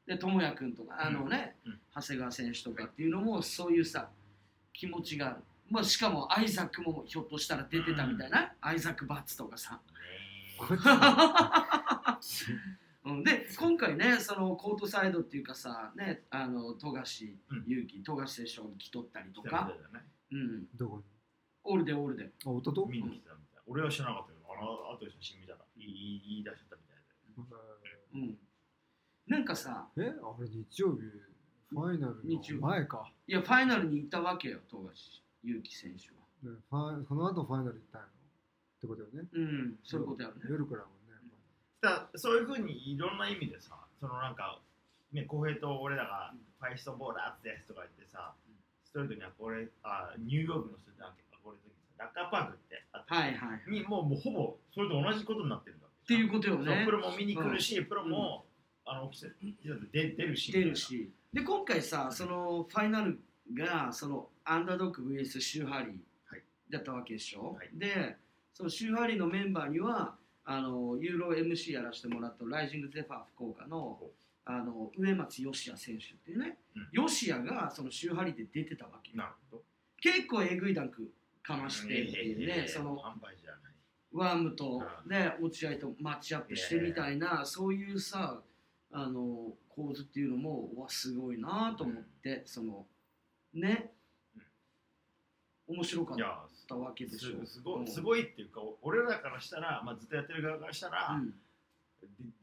[0.07, 1.71] で智也君とかあのね、うん。
[1.73, 4.09] うん長谷川選手とかっていうのもそういうさ
[4.73, 5.35] 気持ちがある、
[5.69, 9.79] まあ、しかもアイザックもひょっとしたら出てたみたいな、アイザック・バッツとかさ、
[13.05, 17.63] うん、で今回ねそのコートサイドっていうかさねあの富樫うん。
[17.65, 20.05] 勇樹富樫選手を着とったりとそうか、だよね。
[20.31, 21.03] うん、どこに？
[21.63, 22.85] オールでオールであ弟？
[22.87, 28.15] 見に来たみたい俺は知らなかったけどあの後で写真見たら言い言い出しちゃったみたいで。
[28.15, 28.37] うん、
[29.27, 31.01] なんかさえあれ日曜日
[31.69, 32.53] ファイナル日曜日。
[32.55, 33.09] の前か。
[33.27, 34.93] いやファイナルに行ったわけよ富樫
[35.43, 36.51] 勇樹選手は。
[36.53, 38.11] ねファイその後ファイナル行ったんやろ？
[38.11, 39.29] ってことよね。
[39.31, 40.35] うんそういうことやね。
[40.49, 40.98] 夜からもね
[41.81, 44.59] だそういうふうにいろんな意味でさそのなんか
[45.13, 48.33] ね浩平と俺らがファイストボーラーズですとか言ってさ
[48.83, 53.71] ストリートにはこれあニューヨークの人なんかこれの時にさラッカーパークってあって、はいはい。
[53.71, 56.83] にもうもうほぼそれと同じことになってるんだっっていうことよね。
[56.85, 58.45] プロも見に来るし、プロも、
[58.83, 59.35] あの季節
[59.91, 61.11] で出るし出るし。
[61.31, 63.19] で今回さそのファイナル
[63.53, 66.41] がそのアンダードッグ VS シューハリはい。
[66.71, 67.69] ーだったわけでしょ、はい。
[67.73, 68.17] で
[68.55, 70.15] そのシューハリーのメンバーには
[70.51, 73.99] あのユーロ MC やらせてもらったライジングゼファー福岡の
[74.45, 76.57] あの上松義也選手っていうね、
[76.91, 79.63] 義也がそのシューハリーで出てたわけなるほど。
[80.01, 81.07] 結構えぐいダンク
[81.43, 82.99] かましてっていうね、その
[84.11, 88.41] ワームとうね落合とマッチアップしてみたいなそういうさ
[88.91, 92.87] あの構図っていうのもうわすごいなと思ってその
[93.53, 93.91] ね。
[95.67, 96.23] 面白かっい
[96.75, 97.45] やたわけでしょ。
[97.45, 97.83] すすごうん。
[97.83, 101.33] いすごいっていうか俺らからしたら、まあ、ずっとやってる側からしたら、うん。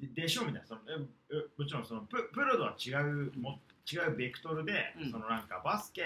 [0.01, 0.67] でででしょみたいな。
[0.67, 0.95] そのえ
[1.33, 3.61] えもちろんそのププロとは違うも
[3.91, 5.11] 違うベクトルで、うん。
[5.11, 6.03] そのなんかバスケ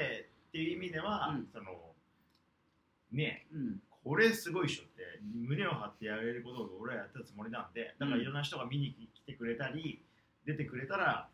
[0.48, 1.48] っていう意味では、うん。
[1.52, 1.92] その
[3.12, 3.83] ねうん。
[4.02, 10.00] これすごいっしょって胸を張ってやれることを俺はやったつもりなんでだからうんいろんな人が見に来てくれたり
[10.46, 11.28] 出てくれたら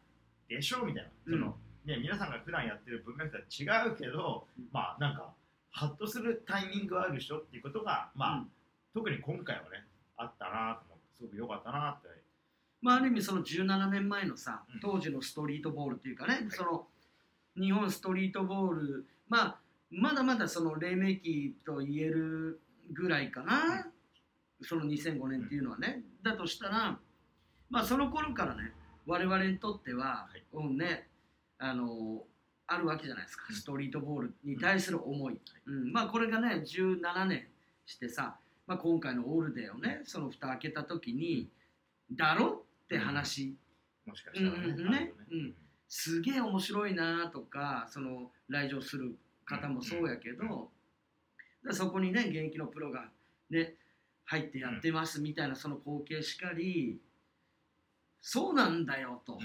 [0.48, 1.38] でしょみたいな、うん。
[1.38, 4.64] そのね、皆さんが普段やってる文学とは違うけど、うん。
[4.72, 5.32] まあなんか
[5.76, 8.46] ハッとするタイミングがあるでしょっていうことがまあ、うん。
[8.94, 9.84] 特に今回はね
[10.16, 12.08] あったなと思ってすごく良かったなって。
[12.80, 14.80] まあある意味その17年前のさうん。
[14.80, 16.86] 当時のストリートボールっていうかね、その
[17.62, 19.58] 日本ストリートボール、まあ、
[19.90, 22.58] まだまだその黎明期と言える
[22.92, 23.86] ぐらいかな、
[24.62, 26.02] その2005年っていうのはね。
[26.22, 26.98] だとしたら、
[27.68, 28.72] まあ、その頃からね、
[29.06, 30.42] 我々にとっては、はい。
[30.54, 31.08] うんね、
[31.58, 32.22] あの
[32.66, 33.56] あるわけじゃないですか、うん。
[33.56, 35.40] ストリートボールに対する思い。
[35.66, 35.92] うん。
[35.92, 37.46] まあ、これがね、17年
[37.84, 41.48] してさ、まあ、今回のオールデーをね、その蓋開けた時に、
[42.12, 43.56] だろって話。
[44.06, 44.92] もしかしたらね,、うんうんうん。
[44.92, 45.12] ね。
[45.30, 45.54] うん。
[45.88, 50.70] すげえ面白いなとかその来場する方もそうやけど、
[51.64, 51.74] うん。
[51.74, 53.08] そこにね現役のプロが
[53.50, 53.74] ね
[54.24, 57.00] 入ってやってますみたいなその光景しかり
[58.20, 59.38] そうなんだよと、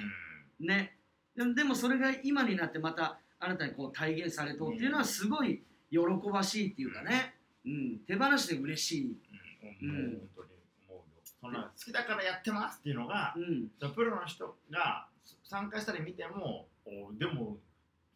[0.59, 0.67] うん。
[0.67, 0.97] ね
[1.55, 5.99] でもそれが今になってまた新たにこう体現されとうっていうのはすごい喜
[6.31, 9.15] ばしいっていうかね、うん、手放しで嬉しい、
[9.81, 10.49] うん、もう本当に
[10.89, 11.03] 思うよ。
[11.41, 13.69] そんな好きだからやってますっていうのがうん。
[13.93, 15.07] プロの人が
[15.43, 17.57] 参加したり見てもおでも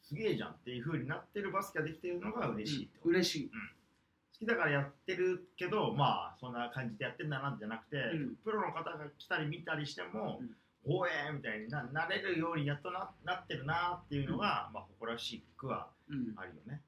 [0.02, 8.36] すげえじゃんっていう風になってるバスケができてるのが嬉しいってこと、嬉しい、好きだからやってるけどまあそんな感じでやってんだなじゃなくて、うん。
[8.44, 10.50] プロの方が来たり見たりしても、うん
[10.88, 16.34] おえーみたいにななれるようにやっとななってるなっていうのが、まあ誇らしくはうん。
[16.38, 16.82] あるよね。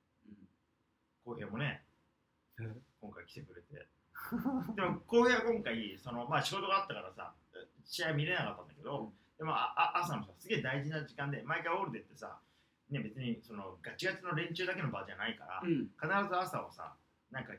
[1.25, 1.81] 浩平もね
[2.61, 2.69] え？
[3.01, 3.87] 今回来てくれて。
[4.75, 7.33] でも浩平は今回その、まあ、仕事があったからさ
[7.85, 9.09] 試合見れなかったんだけど、うん。
[9.37, 12.37] でもああ朝のさすげえ大事な時間で毎回オールデーってさ、
[12.89, 15.89] ね、別にそのガチガチの連中だけの場じゃないから、うん。
[15.99, 16.93] 必ず朝をさ
[17.31, 17.53] なんか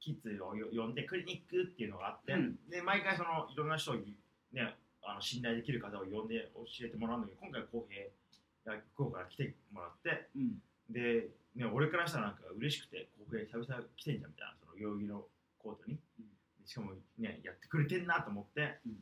[0.00, 2.56] キッズをよ呼んでクリニックっていうのがあって、うん。
[2.68, 4.74] で毎回そのいろんな人をね
[5.08, 10.60] あの信頼できる方を呼んで教えてもらうんだけど今回浩平が福岡から来てもらってうん。
[10.90, 15.24] で、ね、俺からしたらなんか嬉しくて浩平久々来てんじゃんみたいなその代々木の
[15.58, 16.26] コートに、うん。
[16.66, 19.00] しかもねやってくれてんなと思って、うん。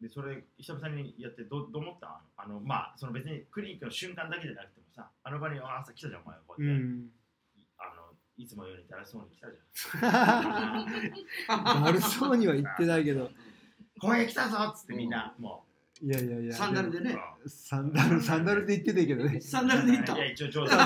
[0.00, 2.20] でそれ久々にやってどどう思った？
[2.36, 7.08] あのまあその別にクリニックの瞬間だけじゃなくてもさあの場にあ朝来たじゃんお前こううやって、ん。
[7.78, 11.84] あのいつもよりだらそうに来たじゃん。
[11.84, 13.30] だるそうには言ってないけど
[14.00, 14.56] 公園来たぞ！
[14.72, 15.64] っつってみんなも
[16.02, 16.54] いやいやいや。
[16.54, 17.16] サンダルでう、ね。
[17.46, 19.40] サンダルサンダルで言ってたけどね。
[19.40, 20.18] サンダルで行ったい。
[20.18, 20.78] や一応冗談。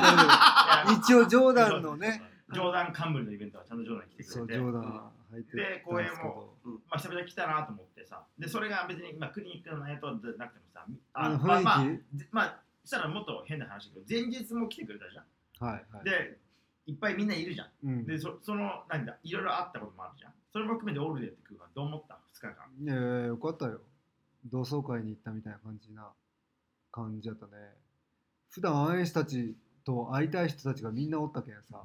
[0.99, 2.23] 一応ジョーダンのね
[2.55, 4.31] 冗談冠のイベントはちゃんと冗談来てくれて。
[4.31, 6.55] そうジョーダン履いてで公園も
[6.89, 8.23] まあ久々に来たなと思ってさ。
[8.39, 15.25] でそれが別に、まあ、クリニックの内容とじゃなくてもさあのまあまあ雰囲でまあしたらもっと変な話だけど前日も来てくれたじゃん、
[15.59, 16.05] 気はいはい。
[16.05, 16.39] で
[16.87, 17.69] いっぱいみんないるじゃん。
[17.85, 18.07] うん。
[18.07, 20.33] でそそのなんだいろいろあったこともあるじゃん。
[20.53, 22.20] それも含めてオールデーって空間どう思った？
[22.43, 22.55] 2日間。
[22.83, 23.81] いやいやよかったよ。
[24.47, 26.09] 同窓会に行ったみたいな感じな
[26.91, 27.53] 感じだったね。
[28.51, 31.83] 普段ああいう人たちと会いたい人たちがみんなおったけんさ。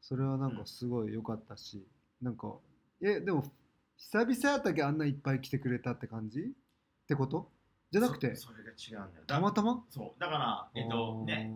[0.00, 1.82] それはなんかすごい良かったし、
[2.20, 2.54] なんか
[3.02, 3.44] えでも
[3.96, 6.40] 久々やったけあんないっぱい来てくれたって感じ？
[6.40, 6.44] っ
[7.08, 7.50] てこと？
[7.90, 8.36] じゃなくて？
[8.36, 9.24] そそれが違うんだよ。
[9.26, 9.82] たまたま？
[9.90, 10.20] そう。
[10.20, 11.52] だからえっとね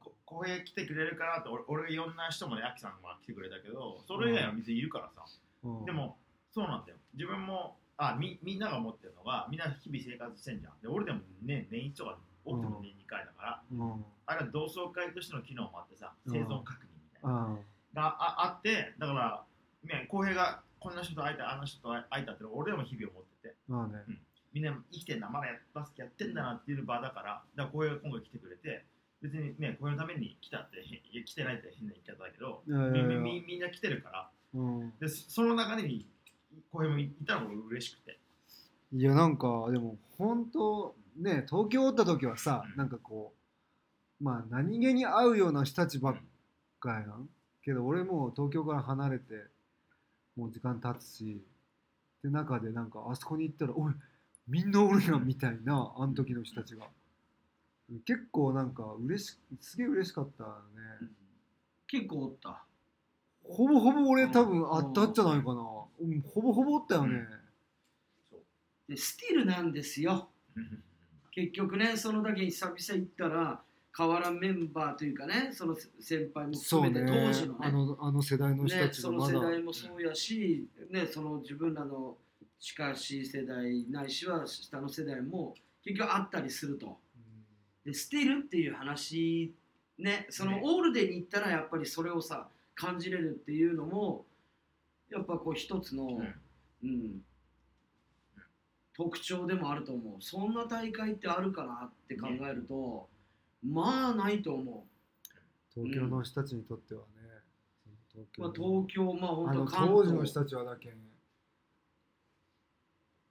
[0.00, 5.26] こ公園来てくれるかなって俺俺が呼んだ人もねアキさんも来てくれたけどそれ以外は別にいるからさ、
[5.64, 5.84] うん。
[5.84, 6.16] でも
[6.52, 6.98] そうなんだよ。
[7.14, 10.72] 自分もあみみんなが思ってるのがみんな日々生活してんじゃん。
[10.80, 14.04] で俺でもね年一とか多くても年2回だから、うん。
[14.26, 16.32] あれは同窓会としての機能もあってさうん。
[16.32, 17.56] 生存確認みたいな、あ
[17.94, 19.44] がああってだから
[19.84, 23.54] ね浩平がこんな人と会えたあの人と会えたって俺でも日々思ってて。
[23.68, 24.18] まあね。
[24.52, 28.84] みんな生きてんだまだやバスケやってんだなっていう場だからだから浩平が今回来てくれて
[29.22, 30.84] 別にね浩平のために来たって
[31.24, 34.30] 来てないって変な言い方だけど、みんな来てるから。
[34.54, 34.92] うん。
[34.98, 36.06] でそその中に
[36.70, 38.18] 浩平もいたのが嬉しくて。
[38.92, 42.76] いやなんかでも本当ね東京おった時はさ、うん。
[42.76, 43.32] なんかこ
[44.20, 46.16] うまあ何気に会うような人たちばっ
[46.80, 47.28] かやん。
[47.64, 49.24] けど俺もう東京から離れて
[50.36, 51.42] もう時間経つし
[52.22, 53.94] で中でなんかあそこに行ったら「おい
[54.48, 56.86] みんなおるやん」みたいなあの時の人たちが。
[58.06, 61.10] 結構なんか嬉しすげえ嬉しかったね。
[61.86, 62.64] 結構おった。
[63.44, 65.81] ほぼほぼ俺多分うんあったんじゃないかな、うん、
[66.34, 67.26] ほぼほぼおったよね、
[68.88, 70.28] でスティールなんですよ。
[71.30, 73.62] 結局ねそのだけ久々行ったら
[73.96, 77.26] 変わらんメンバーというかねその先輩も含めてね。
[77.26, 77.58] 当時のね。
[77.60, 82.16] あのあの世代の人たね、その世代もそうやし、ね、その自分らの
[82.60, 86.98] 近しい世代ないしは下の世代も結局あったりすると。
[87.84, 89.52] で捨てるっていう話
[89.98, 90.62] ねそのね。
[90.64, 94.24] オールデーに行ったらやっぱりそれをさ感じれるっていうのも
[95.12, 96.34] やっぱこう一つの、うん。
[96.82, 97.24] うん
[98.94, 100.20] 特徴でもあると思う。
[100.20, 103.08] そんな大会ってあるかなって考えると、
[103.66, 104.86] まあないと思
[105.74, 107.06] 東京の人たちにとってはね、
[107.86, 110.92] う、そまあ、の東京まあ本当関当時の東人たちはだけん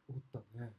[0.10, 0.74] おったね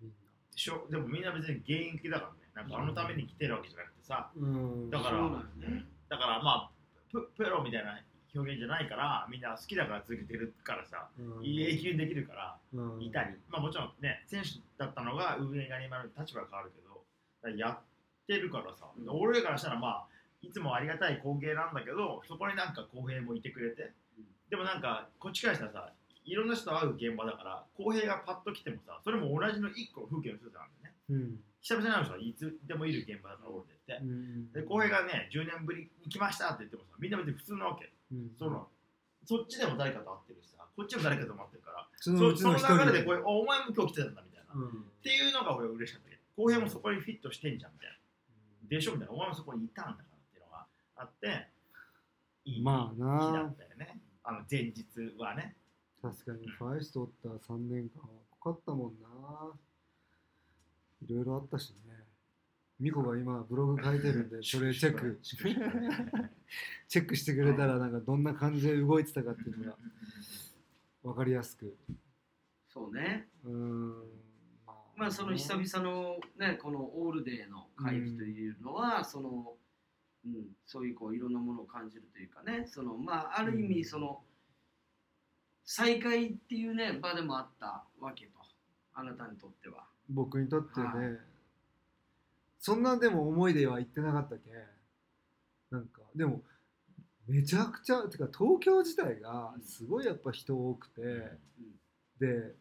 [0.00, 0.16] みんで
[0.56, 0.84] しょ？
[0.90, 2.38] でもみんな別に現役だからね。
[2.56, 4.32] なんかあのために来てるわけじゃなくてさ。
[4.36, 4.90] うん。
[4.90, 5.28] だから
[5.68, 5.86] ね。
[6.08, 6.70] だからまあ
[7.12, 8.02] ププロみたいな
[8.34, 11.44] 表現じゃないからみんな好きだから続けてるからさうん。
[11.44, 13.02] 永久にできるからうん。
[13.02, 17.78] いたり、まあもちろんね選手だったのが運営側に今の立場が変わるけどやっ
[18.26, 19.08] てるからさ、うん。
[19.08, 20.06] 俺からしたらまあ
[20.42, 24.24] いつもありがたい光景なんだけどそこになんか公平もいてくれて、うん。
[24.50, 25.92] でもなんかこっちからしたらさ
[26.24, 30.92] いろんな人と会う現場だから公平がパッと来てもさそれも同じの一個の風景の一つなんだよね。
[31.10, 31.40] うん。
[31.60, 34.52] 久々に会う人はいつでもいる現場だから俺って、うん。
[34.52, 38.30] で公平がね10年ぶりに来ましたって言ってもさみんな別に普通なわけうん。
[38.38, 38.68] その。
[39.26, 40.64] そっちでも誰かと会ってるしさ。
[40.76, 41.88] こっちも誰かと待ってるから。
[41.96, 44.84] そのその流れでこれおお前も今日来てたんだみたいな、っうん。
[45.02, 47.96] ていうのが俺は嬉しかったけど公平もそこにフィットしてんじゃんみたいな。
[48.68, 49.14] でしょみたいな。
[49.14, 51.48] お前もそこにいたんだからっていうのがあって
[52.44, 53.26] いいまあな。
[53.26, 54.00] 日だったよね。
[54.22, 54.84] あの前日
[55.18, 55.56] はね。
[56.02, 56.46] 確かに。
[56.48, 58.08] ファイストおった3年間は
[58.40, 59.08] 濃かったもんな。
[61.06, 62.03] いろいろあったしね
[62.80, 65.18] ミコが今ブログ書いてるんで それチェック。
[65.22, 69.78] チェックしてくれたらなんかどんな感じで動いてたかっていうのが
[71.02, 71.76] 分かりやすく。
[72.68, 73.28] そうね。
[73.44, 74.24] うーん。
[74.96, 79.56] まあその久々のねこのオールデーの会議というのは、その、
[80.24, 82.66] うん、そういうこういろんなものを感じるというかね。
[82.66, 84.24] そのまあある意味その
[85.64, 88.44] 再会っていうね場でもあったわけと。
[88.96, 89.84] あなたにとっては。
[90.08, 90.92] 僕にとってね、は
[92.64, 94.50] そんなでも思いでは言ってなかったけ
[95.70, 96.40] なんかでも
[97.28, 101.02] めちゃくちゃてか東京自体がすごいやっぱ人多くて、
[102.18, 102.54] で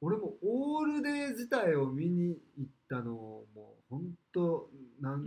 [0.00, 4.68] 俺もオールデー自体を見に行ったのも本当
[5.00, 5.26] なん、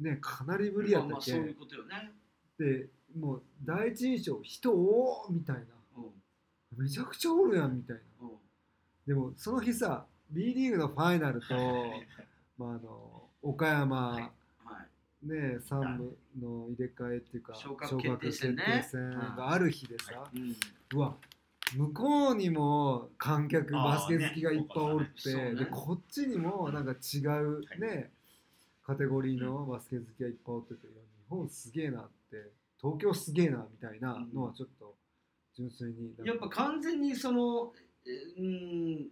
[0.00, 2.12] ねかなりぶりやったけ、まあまあそういうことよね。
[2.58, 2.86] で
[3.18, 5.62] もう第一印象人多ーみたいな。
[5.98, 6.82] うん。
[6.82, 8.02] めちゃくちゃおるやんみたいな。
[8.22, 8.30] うん。
[9.06, 11.54] でもその日さ B リーグのファイナルと
[12.56, 14.30] まあ、あの岡山、はい。
[15.22, 18.84] ね3部の入れ替えっていうか昇格決定戦ね。
[19.36, 20.56] がある日でさ、うん。
[20.94, 21.14] うわ
[21.76, 25.54] 向こうにも観客バスケ好きがいっぱいおるって、ねね。
[25.54, 28.10] でこっちにもなんか違うね、
[28.82, 30.88] カテゴリーのバスケ好きがいっぱいおってて日
[31.28, 32.50] 本すげえなって
[32.80, 34.94] 東京すげえなみたいなのはちょっと
[35.54, 36.32] 純粋になんか。
[36.32, 37.72] やっぱ完全にその、
[38.04, 39.08] えうん、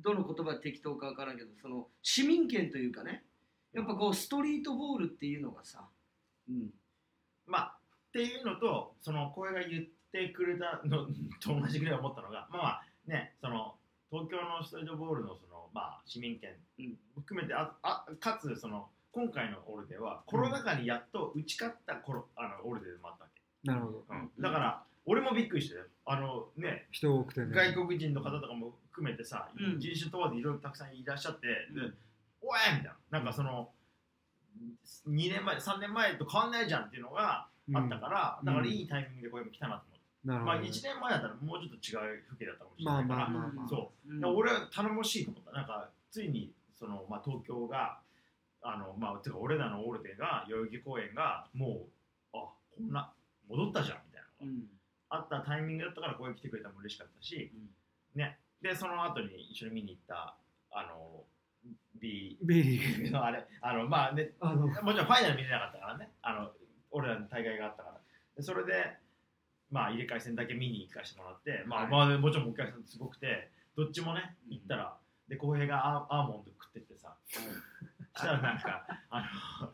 [0.00, 3.24] どの言葉で適当か分からんけどその市民権というかね
[3.74, 5.84] やっぱこうストリートボールっていうのがさ、
[6.48, 6.70] うん、
[7.46, 7.76] まあ
[8.08, 11.06] っていうのとその声が言ってくれたの
[11.40, 13.74] と同じぐらい思ったのがまあまあねその
[14.10, 16.94] 東京のストリートボールのそのまあ市民権うん。
[17.16, 24.04] 含めてああかつその今回のオールデーはコロナ禍にやっと打ち勝ったコロあのオールデーでもあったわけ、なるほど。
[24.10, 24.30] うん。
[24.40, 27.54] だから俺もびっくりしてあのね人多くてね。
[27.54, 29.80] 外国人の方とかも含めてさ、うん。
[29.80, 31.90] 人種問わずいろいろたくさんいらっしゃって、うん。
[31.90, 31.96] で
[32.44, 32.96] おいみたいな。
[33.10, 33.70] なんかその
[35.08, 39.84] 2年前3年前と変わんないじゃんっていうのがあったから、うんだからいいタイミングでこれも来たなと
[40.26, 44.26] 思って、まあね1年前だったらもうちょっと違う風景だったかもしれまあないから、そう。
[44.36, 45.52] 俺は頼もしいと思った。
[45.52, 47.98] なんかついにその、まあ、東京が
[48.62, 51.86] あのまあてか俺らのオールデーが代々木公園がも
[52.32, 53.12] うあこんな
[53.48, 54.66] 戻ったじゃんみたいなのが、うん。
[55.10, 58.20] あったタイミングだったからここに来てくれたのも嬉しかったし、うん。
[58.20, 58.38] ね。
[58.62, 60.36] でその後に一緒に見に行った
[60.72, 61.24] あの
[62.04, 63.10] B ビリー。
[63.10, 64.66] の あれあのまあねあの。
[64.66, 66.12] もちろんファイナル見れなかったからね。
[66.20, 66.52] あの
[66.90, 68.00] 俺らの大会があったから。
[68.36, 68.98] でそれで
[69.70, 71.90] まあ入れ替え戦だけ見に行かせてもらって、まあはい。
[71.90, 74.96] まあもちろんお客さんすごくてどっちもね行ったら、
[75.28, 77.16] で浩平がアーモンド食ってってさ
[78.16, 79.20] したらなんかあ
[79.60, 79.72] の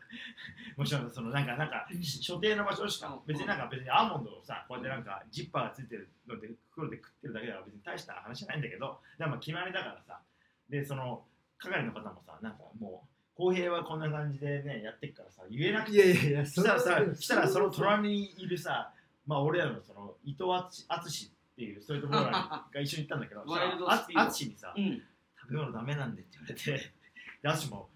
[0.77, 3.25] もちろんそのなんかなんか所定の場所しかうん。
[3.27, 10.21] 別になんか別にアーモンドをさこうやってなんかジッパーがついてるので袋で食ってるだけだから別に大した話じゃないんだけどでも決まりだからさ
[10.69, 11.25] でその
[11.61, 15.97] 係の方もさなんかもう浩平はこんな感じでねやってっからさ言えなくて。
[15.97, 18.91] いやいやいやしたらさしたらその隣にいるさ
[19.27, 24.21] まあ俺らのその伊藤敦敦っていうストリートボーラーが一緒に行ったんだけど ワイルドスピード。
[24.21, 25.01] 敦にさうん。
[25.41, 26.93] 食べ物ダメなんでって言われて
[27.41, 27.89] で敦も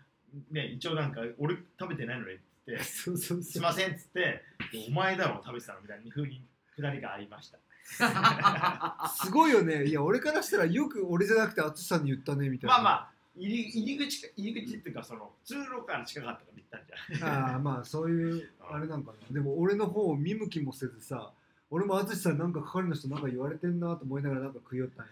[0.52, 4.44] ね一応なんか俺食べてないのにって すいませんっつって
[4.90, 6.44] お前だろ食べてたのみたいな風に
[6.76, 7.60] くだりがありました。
[9.24, 9.86] すごいよね。
[9.86, 12.76] いや俺からしたらよく俺じゃなくて淳さんに言ったねみたいな。
[12.76, 17.30] まあまあ入り入り口か入り口っていうかその通路から近かったから行ったんじゃん。
[17.30, 19.34] ああまあそういうあれなんかな。
[19.34, 21.32] でも俺の方を見向きもせずさ
[21.70, 25.12] 俺も淳さんなんか係の人なんか言われてんなと思いながらなんか食いよったんよ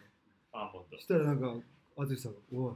[0.53, 0.97] あ本当。
[0.97, 1.53] そしたらなんか
[1.97, 2.74] 淳さんが「おい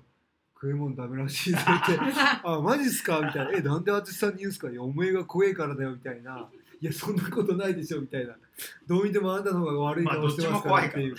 [0.60, 1.98] 食い物ダメらしいぞ」って
[2.44, 6.50] 「あマジっすか?」みたいな「えなんで淳さんに言うんすか?」いやお前が怖えからだよ」みたいな
[6.82, 8.36] 「いやそんなことないでしょ」みたいな
[8.88, 11.16] 「どう見てもあんたの方が悪い顔してますから」っていう、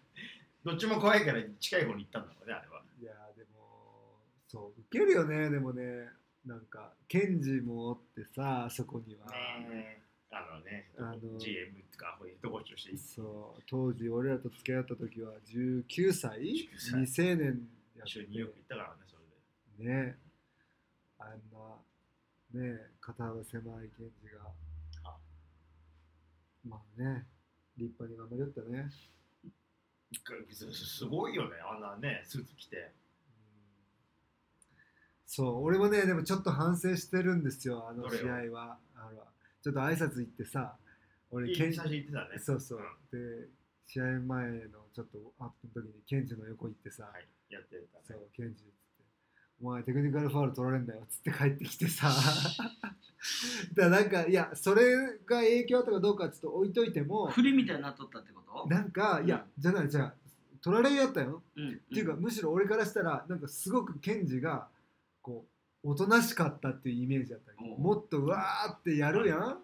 [0.64, 2.67] どっちも怖いから近い方に行ったんだろうねあれ
[4.90, 6.08] けるよねでもね。
[6.46, 9.26] なんかケンジもおってさそこには、
[9.70, 12.96] ねあのね、あの GM とかヘッドコーチとして。
[12.96, 13.62] そう。
[13.68, 17.00] 当時俺らと付き合った時は19歳？19歳。
[17.00, 19.16] 未成年や一緒にニューヨーク行ったからね、そ
[19.80, 19.90] れで。
[19.90, 20.18] ね。
[21.18, 21.28] あん
[22.54, 24.52] なね肩幅狭いケンジが。
[25.04, 25.16] あ。
[26.68, 27.26] まあね
[27.78, 28.90] 立派に頑張りよったね。
[30.50, 32.92] すすごいよね、あんなね、スーツ着て。
[35.30, 38.78] そう俺もねでもちょっと反省してるんですよあの試合は。
[38.96, 39.22] あの
[39.62, 40.74] ちょっと挨拶行ってさ
[41.30, 42.38] 俺ケン最初言ってたね。
[42.38, 42.82] そうそう、ん。
[43.12, 43.46] で
[43.86, 48.26] 試合前のちょっとアップの時にケンジの横行ってさ、はい、やってたそうね。
[48.34, 49.04] ケンジっつって
[49.62, 52.08] 「お前テクニカルファウル取られんだよ」っつって帰ってきてさ。
[53.76, 58.66] だからなんかいやそれが影響あったかどうかちょっと置いといても振りみたいになっとったってこと？
[58.66, 60.14] なんかいやじゃないじゃあ
[60.62, 61.72] 取られやったよ、うん。
[61.72, 64.68] っていうかむしろ俺からしたらなんかすごくケンジが
[65.28, 65.44] こ
[65.84, 69.58] うおとなしかったっていうイメージだったおうもっとうわーってやるやん。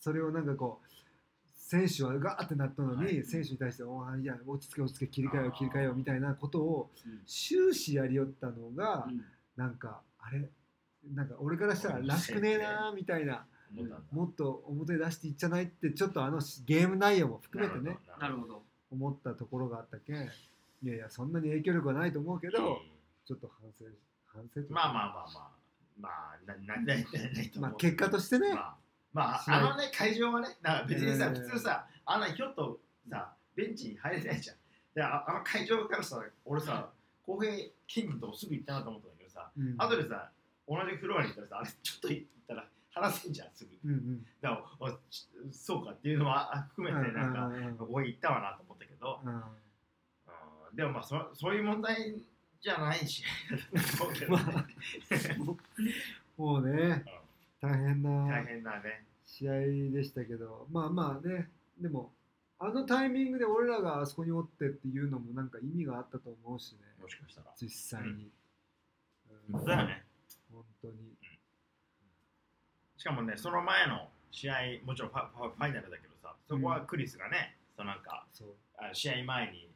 [0.00, 0.88] それをなんかこう
[1.52, 3.24] 選手はガーってなったのに、はい。
[3.24, 7.22] 選手に対して「お前いや落ち着け落ち着け切り替えよう切り替えよう」みたいなことをうん。
[7.26, 9.24] 終始やりよったのが、うん。
[9.56, 10.48] なんかあれ
[11.12, 13.46] なんか俺からしたららしくねえなーみたいな。
[14.12, 18.62] もっと表出していっちゃないってちょっとあのゲーム内容も含めてねなるほど。
[18.90, 22.80] 思ったところがあったけんいやいやそんなに影響力はないと思うけど、
[23.24, 23.86] ちょっと反省
[24.34, 25.50] 反省まあまあまあまあ、
[26.00, 27.60] まあ、なななないないと思う。
[27.60, 28.76] まあ結果としてね、まあ、
[29.12, 34.56] まあ、あのね、会場はね、だから別にさ、えー普通さ、あんなひょっとさ、ベンチに入れないじゃん。
[34.94, 36.90] でああの会場からさ、俺さ、
[37.22, 37.52] 浩平、
[37.86, 39.74] ケンジとすぐ行ったなと思ったんだけどさ、うん。
[39.78, 40.30] 後でさ、
[40.68, 43.70] 同じフロアに行ったらさ、あれ、ちょっと行ったら話せんじゃん、すぐ。
[43.84, 44.26] うんうん。
[44.40, 44.98] だから、
[45.52, 49.34] そうかっていうのはあ含めて、なんか、ここ行ったわなと思ったけど、うん。
[49.34, 50.76] うん。
[50.76, 52.16] でもまあそ、そういう問題
[52.64, 53.22] じゃないし、
[53.98, 54.64] と思うけどまねあ
[56.40, 57.04] もうね
[57.60, 59.04] 大変な大変だね。
[59.26, 59.52] 試合
[59.92, 62.10] でしたけどまあまあねでも
[62.58, 66.78] あのタイミングで俺らがあそこにおってっていうのもなんか意味があったと思うしね。
[66.98, 67.52] もしかしたら。
[67.60, 68.30] 実際に、
[69.50, 69.58] うん。
[69.58, 70.04] そうだよね。
[70.50, 71.18] 本当に。
[72.96, 74.54] しかもね、その前の試合、
[74.84, 78.26] もちろんファファファイナルだけどさ、そこはクリスがね、そのなんか
[78.94, 79.73] 試合前にうん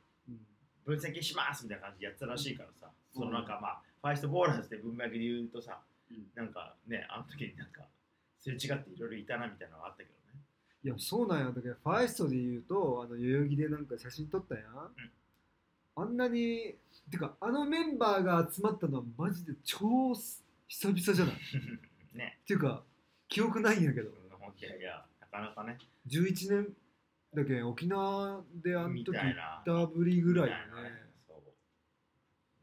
[0.88, 5.80] 分析しますみたいな感じでやってたらしいからさ、そのなんかまあ、ファイストボーラーズで文脈で言うとさ、
[6.10, 6.24] うん。
[6.34, 7.82] なんかね、あの時になんか、
[8.38, 10.40] すれ違っていろいろいたなみたいなのがあったけどね。
[10.84, 11.46] いやそうなんや。
[11.52, 14.64] だけどファイストで言うとあの代々木でなんか写真撮ったやん、
[15.96, 16.76] あんなに
[17.10, 21.34] てかあのメンバーが集まったのはマジで超久々じゃない？
[21.34, 21.38] っ
[22.14, 22.82] ね、ていうか
[23.28, 24.10] 記憶ないんやけど。
[24.10, 25.78] いやいや、なかなかね、
[26.08, 26.68] 11年
[27.34, 30.62] だけん沖縄であのみ時行ったぶりぐらいよね
[31.26, 31.44] そう。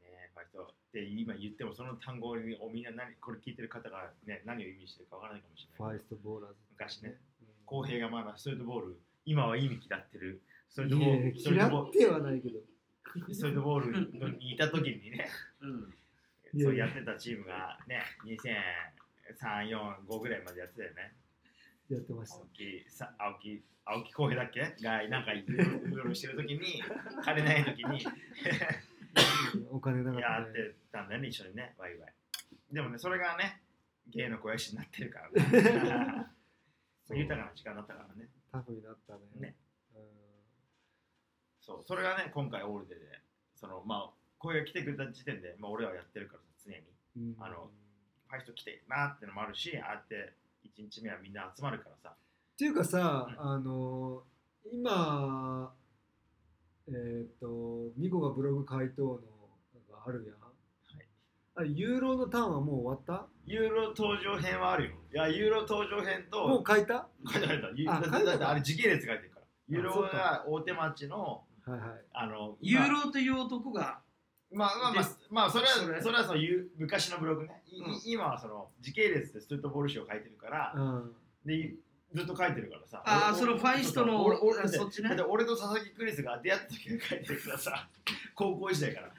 [0.04, 5.98] ね、ファイストって今言ってもその単語におみんな何これ聞いてる方がね何を意味してるかわからないかもしれない。
[5.98, 10.40] ファイストボーラーズ昔ね、うん公平がまだストレートボール、今はいい意味嫌ってる。
[10.70, 12.60] ストレートいボール、嫌ってはないけど
[13.28, 15.28] ル、ストレートボールにいた時にね、
[15.62, 15.94] うん
[16.62, 21.14] そうやってたチームがね、2003、4、5ぐらいまでやってたよね。
[21.90, 22.38] やってました。
[22.38, 24.76] 青木さ青木青木浩平だっけ？
[24.84, 26.82] がなんかいろいろしてる時に、
[27.24, 28.06] 金ない時に。
[29.72, 30.36] お金なかったね。
[30.36, 32.14] やってたんだよね、一緒にね、ワイワイ。
[32.72, 33.62] でもね、それがね、
[34.08, 36.26] 芸の肥やしになってるからね。
[37.14, 38.30] 豊かな時間だったからね。
[38.52, 39.20] タフになったね。
[39.36, 39.56] ね。
[39.96, 40.02] うん。
[41.62, 43.22] そう、それがね、今回オールデーで、
[43.54, 46.84] その、まあ、声が来てくれた時点で、まあ、俺はやってるからさ、常に。
[47.36, 47.44] うん。
[47.44, 47.72] あの
[48.28, 50.34] ファイスト来てるなってのもあるし、ああやって
[50.66, 52.10] 1日目はみんな集まるからさ。
[52.10, 53.40] っていうかさ、うん。
[53.40, 54.24] あの
[54.72, 55.74] 今
[56.88, 59.20] えっ、とミコがブログ回答の
[59.92, 60.36] があるやん、
[61.58, 63.06] あれユーロのターンはもう終わっ
[63.46, 64.92] ユーロ登場編はあるよ。
[65.14, 67.08] いや、ユーロ登場編たもうと、書いた？
[67.32, 69.46] 書いてあるユあだって書いてあるだってあれ時系列書いてるから。
[69.70, 71.90] ユーロが大手町の、はいはい。
[72.14, 74.02] あの、ユ今ーロという男が
[74.56, 75.70] まあまあまあまあ、それは
[76.02, 76.18] それ。
[76.18, 78.02] はそのゆ昔のブログね、いうん。
[78.06, 81.12] 今はその時系列でストリートボール誌を書いてるから、うん。
[81.46, 81.76] で
[82.14, 83.04] ずっと書いてるからさ。
[83.06, 85.10] 俺あーそのファイストの俺俺そっちね。
[85.28, 87.90] 俺と佐々木クリスが出会った時に書いてるからさ、
[88.36, 89.12] 高校時代から。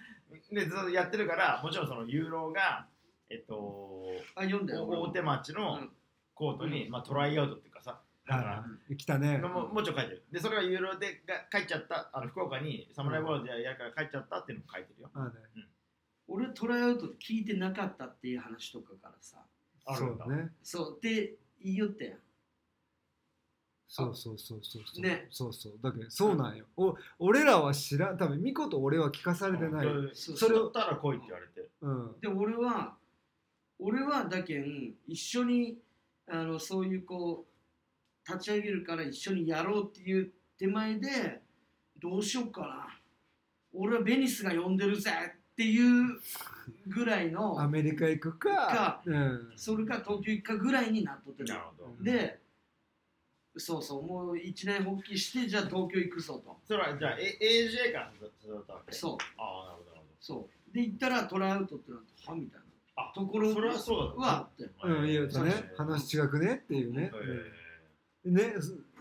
[0.51, 2.87] で、ずっとやってるから、もちろんそのユーロが、
[3.29, 4.87] えっと、あ読んだよ。
[4.87, 5.93] 大手町のうん。
[6.35, 7.75] コートに、まあ、トライアウトっていう
[8.27, 9.39] かさ、だから、はい来たね。
[9.39, 10.25] ももうちょい書いてる。
[10.33, 15.11] で、それがユーロでが帰っちゃった、あの福岡にサムライボールでやるから帰っちゃったっていうのも書いてるよ。
[15.15, 15.31] あね。
[16.29, 19.39] 俺トライアウト聞いてなかったっていう話とかからさ。
[19.87, 20.53] あるんだそうね。
[20.63, 20.99] そう。
[21.01, 22.19] で言いよったやん。
[23.89, 25.03] そうそうそうそうそう。
[25.03, 25.29] ね。
[25.31, 25.73] そうそう。
[25.81, 26.67] だけどそうなんよ。
[26.77, 28.19] お俺らは知らん。
[28.19, 29.87] 多分ミコと俺は聞かされてない。
[29.87, 30.15] うん。
[30.15, 31.69] それだったら来いって言われて。
[31.81, 32.21] うん。
[32.21, 32.97] で俺は
[33.79, 35.79] 俺はだけん一緒に
[36.29, 37.56] あのそういうこう
[38.29, 41.41] 立ち上げるから一緒にやろうっていう手前で
[42.01, 42.89] どうしようかな。
[43.73, 46.19] 俺はベニスが呼んでるぜっていう
[46.89, 48.51] ぐらいの アメリカ行くか。
[48.51, 49.53] かうん。
[49.57, 51.97] それか東京行くかぐらいになっとってるなるほど。
[52.03, 52.41] で
[53.59, 56.61] そうそうもう一年発起してじゃあ東京行くぞと。
[56.67, 59.17] それはじゃあ、AJ から育ったわけそう。
[59.39, 60.75] ああなるほどなるそう。
[60.75, 62.61] で行ったらトライアウトってなってはみたい
[62.97, 63.13] あな。
[63.15, 64.71] ところそれはそうだったはあって。
[64.83, 65.53] うん、いいよそうね。
[65.77, 67.66] 話違くねっていうね、うん
[68.27, 68.55] ね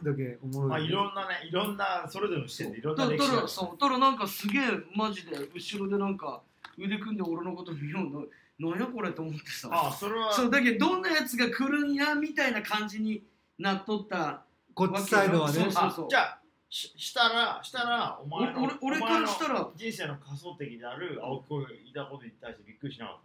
[0.03, 3.69] だけおもろい、まあいろんなねいろんなそれぞれの視点でいろんなだ歴史がそう。
[3.79, 4.63] だからなんかすげえ
[4.95, 6.41] マジで後ろでなんか
[6.77, 9.69] 腕組んで俺のこと見ようななんやこれと思ってさ。
[9.71, 10.31] ああそれは。
[10.33, 13.23] そうだけどどんなやつが来るんやみたいな感じに
[13.57, 15.53] なっとったこっちサイドはね。
[15.53, 19.69] そうそうあじゃあししたらしたらお前の俺俺俺からしたら。
[19.75, 23.15] 人生の仮想的である青木がいたことに対してびっくりしなかっ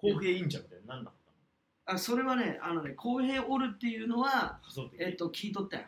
[0.00, 0.14] たの？
[0.14, 1.25] 公平委員長みたいになんなかったの？
[1.86, 4.58] あそれはねあのね公平おるっていうのは
[4.98, 5.84] えっと聞いとったよ。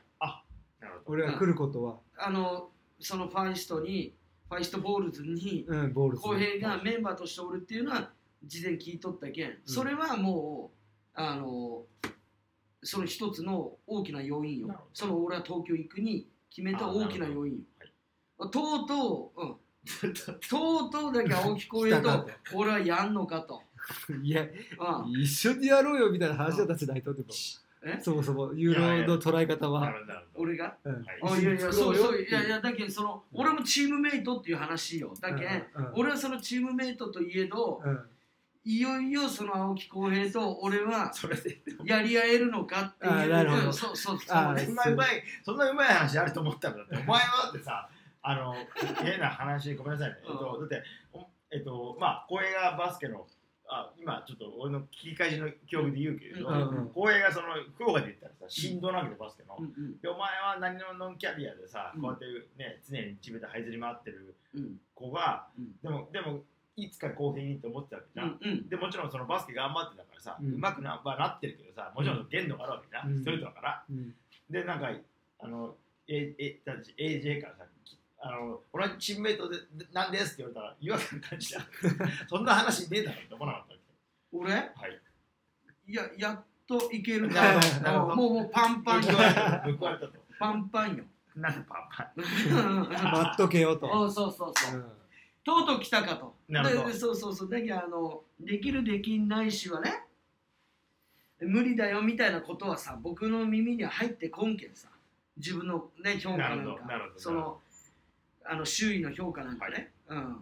[0.81, 1.23] なるほど。
[1.23, 2.71] 俺が来ることは、あの
[3.01, 4.15] そのファイストに
[4.49, 8.11] ファイストボールズにうん、ボールズ公平がメンバーとしておるっていうのは
[8.45, 10.71] 事前聞いとったけん、それはも
[11.17, 11.83] うあの
[12.83, 14.69] その一つの大きな要因よ。
[14.69, 14.91] なるほど。
[14.93, 17.59] その俺は東京行くに決めた大きな要因よ。
[18.39, 19.57] あとうとう、うん、
[20.49, 20.87] と。
[20.87, 23.63] うとうだけ青木浩平と俺はやんのかと、
[24.23, 27.35] いやうん、一緒にやろうよみたいな話を立ちないとってこと
[27.83, 27.99] え？
[28.03, 30.77] そもそもユーロの捉え方なはるほどなるほど俺が？
[30.85, 30.95] うん。
[30.95, 31.05] はい。
[31.23, 35.15] あいやいや作そうそういやいやだけどその俺もチームメイトっていう話よ。
[35.21, 35.93] だけん、うんうん。
[35.95, 38.01] 俺はそのチームメイトといえど、うん。
[38.65, 41.63] いよいよその青木浩平と俺はそれで。
[41.85, 43.13] やり合えるのかっていう。
[43.13, 43.67] あなるほど。
[43.67, 44.59] うんそうそうそう。
[44.59, 44.97] そんなう。
[44.97, 47.89] まいそんなうまい話あると思ったんだってお前はだってさ
[48.21, 48.55] あの
[49.03, 50.83] 変な話ごめんなさいね、えっと、だって
[51.13, 53.27] おえっとまあ浩平がバスケの
[53.69, 56.49] あ今ちょっと俺の聞き返しの競技で言うけれど
[56.95, 59.57] 浩平がその福岡で言ったらさ振動なわけでバスケの、
[60.01, 62.03] でお前は何のノンキャリアでさ、うん。
[62.03, 62.25] こうやって
[62.57, 64.81] ね常に地べた這いずり回ってるうん。
[64.95, 65.77] 子が、うん。
[65.83, 66.41] でもでも
[66.77, 73.19] いつか公平にって思ってたわけじゃん、でもちろんそのバスケ頑張ってたからさ、ううんまくな,、まあ、なってるけどさもちろん限度があるわけじゃん、うん。
[73.19, 73.85] ストレートだから。
[73.91, 74.15] うん。
[74.49, 74.91] でなんか
[75.41, 75.75] あの
[76.09, 76.61] A A
[76.97, 81.61] AJ からさきあの同じチームメイトででなんですって言われたら違和感感じた。
[82.29, 83.81] そんな話ねえだろって思わなかったわ
[84.33, 84.51] 俺？
[84.51, 85.01] けはい。
[85.87, 87.55] いややっといけるな。
[87.55, 87.81] るほど。
[87.81, 88.17] なるほど。
[88.17, 89.09] もうもうパンパンよ。
[89.79, 90.13] 報われたと。
[90.39, 91.05] パンパンよ。
[91.37, 94.81] なんでパンパ 待っとけよと、おそうそうそう。
[94.81, 94.93] うん。
[95.45, 96.35] とうとう来たかと。
[96.49, 96.87] なるほど。
[96.89, 97.51] ででそうそうそう。
[97.51, 100.05] だけどあのできるできないしはね
[101.41, 104.89] 無理だよみたいなことはさ僕の耳には入ってこんけんさ
[105.37, 107.15] 自分のね評価なんなるほどなるほど。
[107.15, 107.61] かその
[108.51, 110.37] あの周囲の評価なんかね、うん。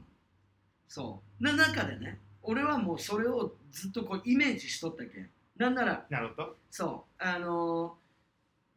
[0.88, 1.42] そう。
[1.44, 5.28] な中でね俺はもうそれをずっとこうイメージしとったけん。
[5.56, 6.56] なんならンなるほど。
[6.70, 7.22] そう。
[7.22, 7.96] あの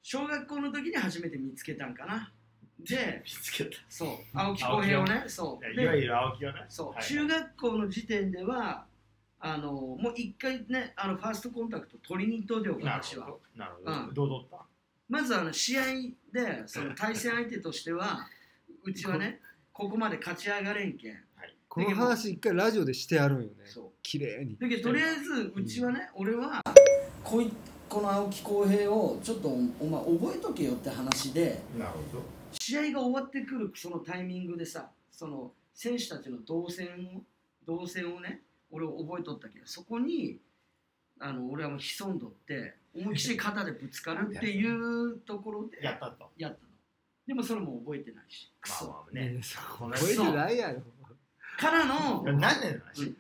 [0.02, 2.32] 小学校の時に初めて見つけたんかな。
[2.80, 3.78] で 見つけた。
[3.90, 4.38] そう。
[4.38, 5.76] 青木浩平をねそう。
[5.76, 6.66] でいわゆる青木がね。
[6.70, 7.04] そう、はい。
[7.04, 8.86] 中学校の時点では
[9.40, 13.26] あのもう一回ねあのファーストコンタクト取りに行っといてよなる私は。
[13.26, 13.42] ほど。
[13.56, 13.94] なるうん。
[14.08, 14.66] ほどどう取った？
[15.10, 15.84] まずあの試合
[16.32, 18.28] でその対戦相手としては
[18.84, 19.40] うちはね
[19.74, 21.18] ここまで勝ち上がれんけん。
[21.70, 23.50] この話一回ラジオでしてやるんよね。
[23.66, 23.86] そう。
[24.02, 24.58] 綺麗に。
[24.58, 26.62] だけどとりあえずうちはね、俺は
[27.24, 27.52] こい
[27.88, 32.24] この青木浩平をちょっとおお前覚えとけよって話でなるほど。
[32.60, 37.22] 試合が終わってくるそのタイミングでさその選手たちの動線を
[37.66, 40.40] 動線をね俺を覚えとったけどそこに
[41.20, 46.32] あの俺はもう潜んどって思いっきり肩でぶつかるっていうところで やったと。
[46.38, 46.58] やった。
[46.64, 46.69] の
[47.30, 48.52] でもそれも覚えてないし。
[48.60, 49.30] クまあソ、まあね。
[49.34, 49.92] ねそう。
[49.92, 50.82] 覚えてないやろ。
[51.60, 53.04] からの何年の話？
[53.04, 53.18] うん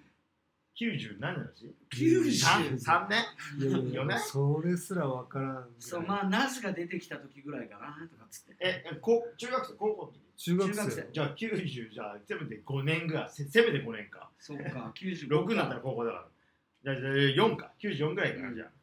[0.75, 3.23] ?90 何年の話？90 3年？
[3.59, 8.55] いやいやよねそれすらわからんそうまあナスが出てきた時ぐらいかなとかっつって。
[8.59, 9.73] ええこ中学生？
[9.73, 10.19] 高校の時？
[10.37, 10.73] 中学生。
[10.73, 11.07] 中学生。
[11.13, 13.29] じゃあ90じゃあせめて5年ぐらい。
[13.29, 14.31] せせめて5年か。
[14.39, 16.27] そうか95 6になったら高校だから。
[16.83, 17.71] じゃあじゃあ4か。
[17.79, 18.55] 94ぐらいかな、うん。
[18.55, 18.67] じゃあ。
[18.69, 18.73] す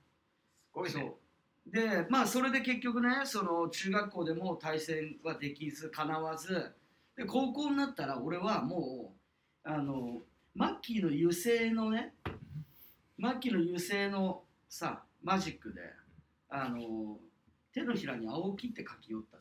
[0.73, 1.05] ごいそね。
[1.07, 1.26] う
[1.67, 6.73] でまあそれで結局ねその中学校でも対戦はできずかなわず。
[7.17, 9.15] で高校になったら俺はも
[9.65, 10.23] うあの
[10.55, 12.15] マッキーの油性のね
[13.19, 15.81] マッキーの油性のさマジックで
[16.49, 17.19] あの
[17.73, 19.39] 手のひらに青木って書き寄った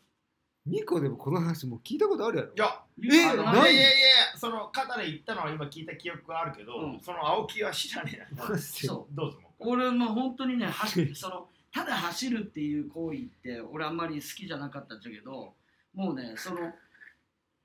[0.66, 2.52] ミコでもこの話もう聞いたことあるやろ。
[2.56, 3.92] いやえあのないいやいやい。
[4.34, 7.00] やその肩で言ったのは今聞いた記憶があるけど、うん。
[7.02, 8.58] その青木は知らねえな。
[8.58, 9.16] そう。
[9.16, 9.52] どうぞもう。
[9.60, 15.54] 俺も本当にね走るそのただ走るっていう行為って俺あんまり好きじゃなかったんだけど
[15.94, 16.72] もうねその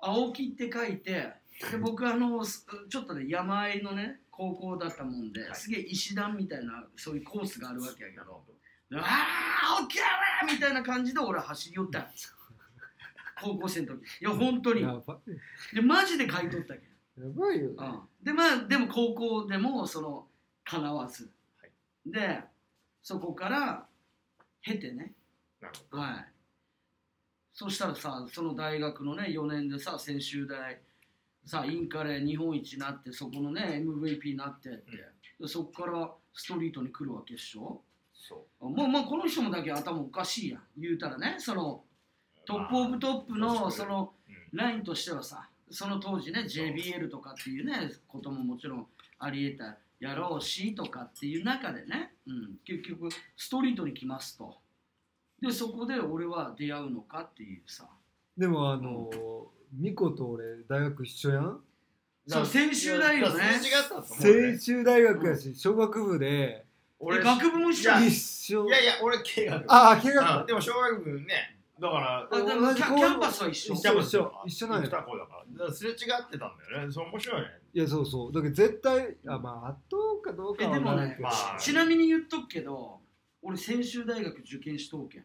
[0.00, 1.12] 青木って書いて
[1.70, 5.54] で僕あのすちょっとね山あいのね高校だったもんで、はい。
[5.54, 8.42] すげえ石段みたいなそういうコースがあるわけやけどなるほ
[8.90, 12.34] ど「ああオッケーやみたいな感じで俺走り寄ったんです
[13.40, 14.00] 高校生の時。
[14.20, 14.84] いや本当に。
[15.72, 16.80] でマジで買い取ったけ
[17.16, 17.70] やばいよ。
[17.70, 20.26] ね、うん、でまあでも高校でもその
[20.64, 21.30] かなわず、
[21.60, 21.70] はい。
[22.10, 22.40] で
[23.02, 23.86] そこから
[24.62, 25.12] 経てね。
[25.90, 26.32] はい。
[27.52, 30.80] そしたらさその大学のね4年でさ専修大
[31.44, 34.80] さインカレ日本一になってそこのね MVP になってって、
[35.40, 37.80] でそこからストリートに来るわけでしょ？
[38.14, 38.68] そう。
[38.68, 40.62] もうもうこの人もだけ頭おかしいやん。
[40.78, 41.82] 言うたらねその
[42.46, 44.58] トップオブトップまあのそのうん。
[44.58, 48.86] ラインとしてはさその当時ね JBL とかっていうねことももちろん
[49.18, 54.56] ありえたやろうしとかっていう中でね、うん、結局ストリートに来ますと。
[55.40, 57.86] でそこで俺は出会うのかっていうさ。
[58.36, 59.10] でもあの
[59.72, 61.60] ミコと俺大学一緒やん？
[62.26, 63.42] そう専修大よね。
[64.18, 66.64] 専修大学やし小学部で。
[67.02, 68.14] え学部も一緒いや一
[68.54, 68.66] 緒。
[68.66, 71.56] いやいや俺経学ああ怪我うんでも小学部ね。
[71.80, 73.74] だからキャンパスは一緒。
[73.74, 74.88] 一緒一緒一緒なんや。
[74.88, 75.26] だから。
[75.26, 76.92] だからすれ違ってたんだよね。
[76.92, 77.46] そう面白いね。
[77.72, 78.32] いやそうそう。
[78.32, 81.58] だけど絶対あまあ圧倒かどうかは分からんけど、えでもねまあ。
[81.58, 82.98] ちなみに言っとくけど
[83.42, 85.24] 俺専修大学受験しとうけん。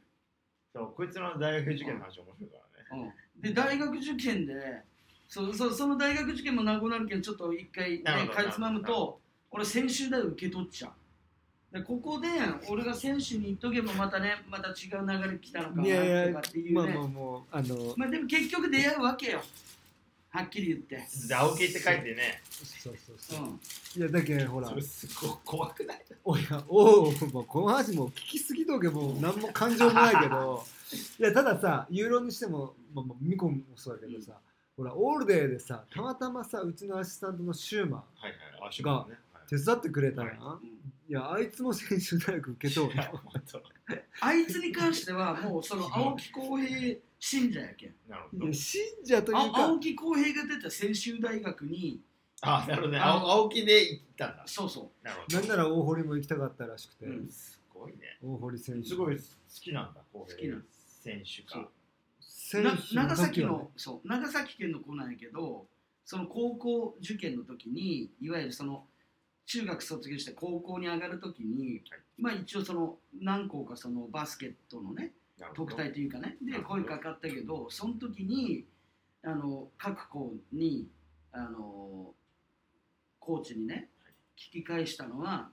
[0.73, 2.57] そうこいつの大学受験の話面白いか
[2.91, 3.15] らね。
[3.41, 4.53] で大学受験で
[5.27, 9.19] そそその大学受験もなくなるけんちょっと一回、ねなるほ、どかいつまむなるほと
[9.51, 10.91] 俺専修大受け取っちゃう。
[11.73, 12.27] でここで
[12.69, 16.73] 俺が選手に行っとけばまたねまた違う流れ来たのかないやいやとかっていうね。
[16.73, 19.41] まあまあもうあのまあでも結局出会うわけよ
[20.35, 22.41] はっきり言って、で青木って書いてね。
[22.49, 23.47] そうそうそう、う。
[23.47, 23.59] ん、
[23.97, 26.05] いやだけどほらそれすごい怖くない？
[26.23, 30.63] おやおおもうこの話もう聞きすぎとけもう何も感情もないけど。
[31.19, 34.33] いやたださユーロにしても、まあ、まあミコもそうだけどさ、
[34.77, 39.15] ほらオールデーでさたまたまさうちのアシスタントのシューマはいはいあしょね。
[39.47, 41.11] ー手伝ってくれたやん、はい。
[41.11, 42.89] いやあいつも専修大学受けとう
[44.21, 47.95] あいつに関してはもうその青木浩平信者やけん。
[48.07, 48.53] なるほど。
[48.53, 51.99] 信者というあか青木浩平が出た専修大学に
[52.41, 52.99] あなるほどね。
[52.99, 54.43] 青青木で行ったんだ。
[54.45, 55.39] そうそなるほど。
[55.39, 57.27] なんなら大堀も行きたかったらしくて、うん。
[57.27, 58.19] すごいね。
[58.23, 58.89] 大堀選手。
[58.89, 59.23] すごい好
[59.59, 60.61] きなんだ好好きなの
[61.01, 61.67] 選手か
[62.19, 62.61] そう。
[62.61, 64.07] 選な手長崎のそう。
[64.07, 65.65] 長崎県の子なんやけど
[66.05, 68.83] その高校受験の時にいわゆるその
[69.47, 72.01] 中学卒業して高校に上がる時に、はい。
[72.19, 75.13] まあ一応その何校かそのバスケットのね
[75.53, 76.37] 特待というかね。
[76.41, 78.65] で声かかったけどその時に
[79.23, 80.87] あの各校に
[81.31, 82.13] あの
[83.19, 83.89] コーチにね
[84.37, 85.49] 聞き返したのは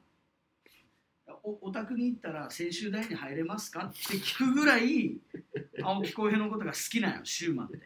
[1.43, 3.87] おお宅に行ったら専修大に入れますか？
[3.87, 5.19] って聞くぐらい
[5.83, 7.81] 青木浩平のことが好きなんよシューマンって。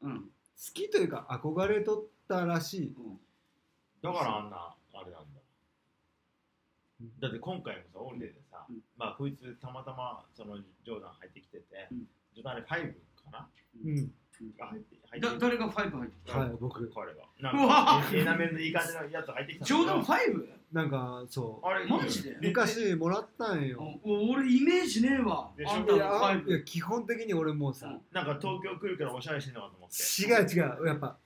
[0.00, 0.22] うん。
[0.22, 0.28] 好
[0.72, 2.86] きというか憧れとったらしい。
[2.88, 3.20] うん。
[4.02, 5.40] だからあんなあれなんだ。
[7.00, 8.43] うんだって今回もさオンデーでさ、うん
[8.96, 11.98] まあこいつたまたまそのジョーダン入ってきてて、うん。
[12.34, 12.66] ジョーダンあれ5
[13.24, 13.48] かな？
[13.84, 14.10] うん。
[14.58, 16.90] が入って入ってだ誰が5入ってきたはい僕。
[16.92, 20.44] 彼がうなんわかエナメルのいい感じのやつ入ってきたんだけジョーダン 5?
[20.72, 22.36] なんかそうあれマジで？
[22.42, 23.80] 昔もらったんよ。
[24.02, 25.52] お俺イメージねえわ。
[25.56, 28.00] でしょあんたのいやい5や基本的に俺もうさ、うん。
[28.12, 30.22] なんか東京来るからおしゃれしてんのかと思って。
[30.22, 30.86] 違う違う。
[30.88, 31.16] やっぱ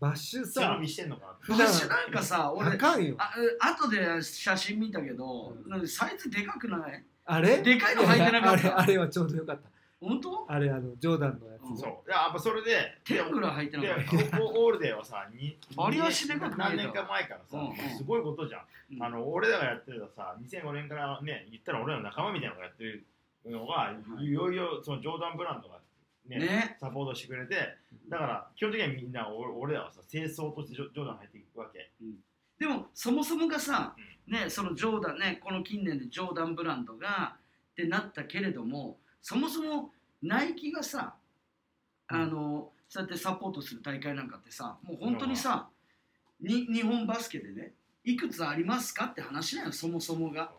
[0.00, 3.14] バッシュささ見してんのかなバッシュなんかさ俺あかんよ。
[3.18, 3.30] あ
[3.60, 5.86] あ後で写真見たけど、うん。
[5.86, 7.04] サイズでかくない？
[7.26, 7.58] あれ？
[7.62, 8.78] でかいの履いてなかった？
[8.78, 9.68] あれあれはちょうどよかった。
[10.00, 10.46] 本当？
[10.48, 11.76] あれあのジョーダンのやつ、うん。
[11.76, 12.08] そう。
[12.08, 14.42] いややっぱそれで天ぐらい履いてなでかった。
[14.42, 17.98] オオールデーはさにバリ足でかく何年か前からさ、うんうん。
[17.98, 18.62] すごいことじゃん、
[18.96, 19.02] うん。
[19.02, 23.04] あの俺らがやってたさ2005年からね言ったら俺らの仲間みたいなのがやってる
[23.46, 23.92] のが、
[24.22, 24.24] い。
[24.24, 25.78] い、よいよそのジョーダンブランドが
[26.26, 26.76] ねね。
[26.80, 27.76] サポートしてくれて
[28.08, 31.90] だから基本的にはみんな俺俺らはさ清掃としてジョジョーダン入っていくわけ。
[32.58, 33.94] でもそもそもがさ、
[34.26, 37.36] ね、そのジョーダンねこの近年でジョーダンブランドが
[37.72, 41.14] ってなったけれどもそもそもナイキがさ
[42.08, 45.68] あのそうやってサポートする大会なんかってさもう本当にさ、
[46.40, 47.72] に日本バスケでね
[48.04, 50.52] いくつありますかって話なのそもそもが。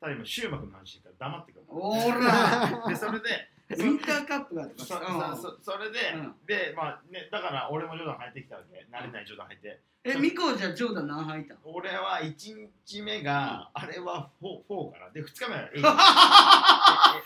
[0.00, 1.64] ただ今シューマクの話から黙ってくる。
[1.68, 6.34] おらでそれで ウィンターカップがとかそさそそそれで、うん。
[6.46, 8.86] でまあねだから俺もジョーダン入ってきたわけ。
[8.90, 11.60] 慣れないジョーダン入ってえミコじゃあジョーダン何履いたの？
[11.64, 15.68] 俺は1日目が、あれは 4, 4かなで2日目は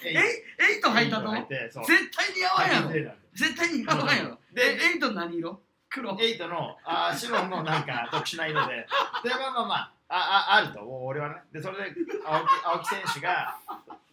[0.01, 1.31] 8えエイト 履いたの？
[1.33, 1.85] 入ってそう。
[1.87, 2.89] 絶対似合わんやろ。
[2.91, 4.39] で絶対似合わんやろ。
[4.53, 5.61] でえエイト何色？
[5.91, 6.13] 黒。
[6.15, 8.87] 8のあー白のなんか特殊な色で。
[9.25, 10.17] でまあまあまああ
[10.51, 10.81] ああると。
[10.85, 11.37] 俺はね。
[11.53, 13.59] でそれで青木青木選手が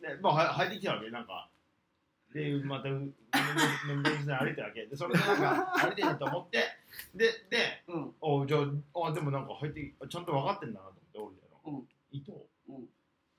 [0.01, 1.09] でもうは入ってきたわけ。
[1.11, 1.47] なんか
[2.35, 3.13] でまたう
[3.87, 6.59] 面倒くさい歩いてるわけでそれでなんか歩いてると思って
[7.15, 12.31] ででうんおじゃああでもなんか入ってちゃんと分かってんだなと思って俺の、うん糸
[12.67, 12.85] うん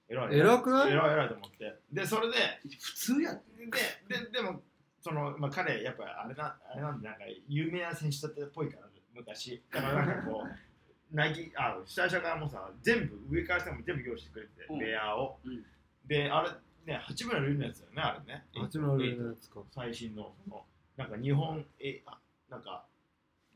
[0.08, 2.34] 偉い偉くない偉い偉いと思ってでそれで
[2.80, 3.40] 普通やで
[4.08, 4.62] ででも
[5.02, 15.62] その、まあ、彼やっぱあれなあれなんでなんか有名な選手だったっぽいから昔だからなんかこうナイキあ最初からもさ全部上から下も全部用意してくれて、うんベアを、うん
[16.06, 16.50] であれ
[16.86, 18.44] ね八村塁のやつだよねあれね。
[18.54, 19.60] 八村塁のやつか。
[19.74, 20.64] 最新のその
[20.96, 22.18] なんか日本えあ
[22.48, 22.84] なんか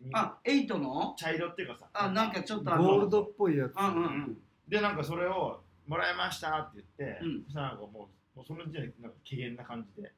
[0.00, 1.14] にあエイトの？
[1.16, 1.86] 茶色っていうかさ。
[1.92, 3.76] あなんかちょっとゴールドっぽいやつ。
[3.76, 4.38] うんうんうん。
[4.68, 7.42] でなんかそれをもらいましたって言って、うん。
[7.44, 10.12] そしたらなんかもうもうその時点でなんか機嫌な感じで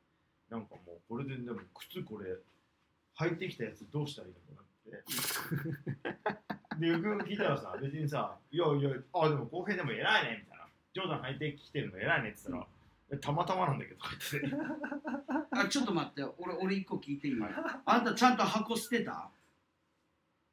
[0.51, 2.37] なんかもうこれででも靴これ
[3.19, 4.73] 履いてきたやつどうしたらいいのかなって。
[6.79, 12.72] でよくよく聞いたらさ別にさ「いやいやあでも公平でも偉いね」みたいな「ジョーダン履いてきてるの偉いね」って言ったら「え
[13.19, 14.57] たまたまなんだけど」とか言って。
[15.55, 17.53] あちょっと待って俺俺一個聞いていい、はい。
[17.85, 19.31] あんたちゃんと箱捨てた？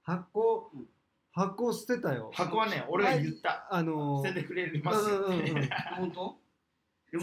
[0.03, 0.87] 箱うん。
[1.31, 2.31] 箱捨てたよ。
[2.33, 3.67] 箱はね俺が言った。
[3.71, 5.69] あの捨ててくれますようんうんうんうん。
[5.95, 6.37] 本当？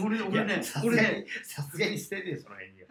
[0.03, 2.83] 俺い俺ねやさすが俺ねにさすがに捨ててよその辺に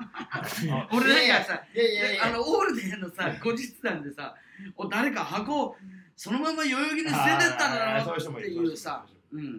[0.70, 0.88] は。
[0.92, 2.26] 俺なんいやかさいやいやいや。
[2.26, 4.34] あのオールデーのさ後日談でさ
[4.76, 5.76] お誰か箱
[6.14, 9.14] そのまま代々木に捨ててったあーそういうだろって人もいうさそ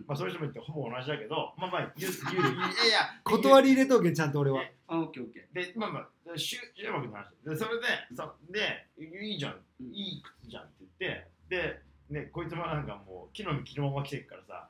[0.08, 4.62] まあそういう人もいてほぼ同じだけど、まあまあ言う言う いやいや断り入れとけちゃんと俺は。
[4.88, 7.30] あオッケーオッケでまあまあシュシューマクの話。
[7.44, 9.62] でそれでそでいいじゃん。
[9.82, 9.94] うん。
[9.94, 14.70] いい靴じゃんって言ってでねこいつもなんかもう木の実着のまま来てるからさ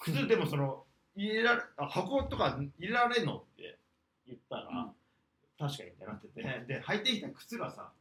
[0.00, 0.84] 靴でもその
[1.14, 3.78] 入れられあ箱とか入れられんのって
[4.26, 4.92] 言ったら、うん。
[5.58, 6.42] 確かにってなってて。
[6.66, 7.92] で履いてきた靴がさ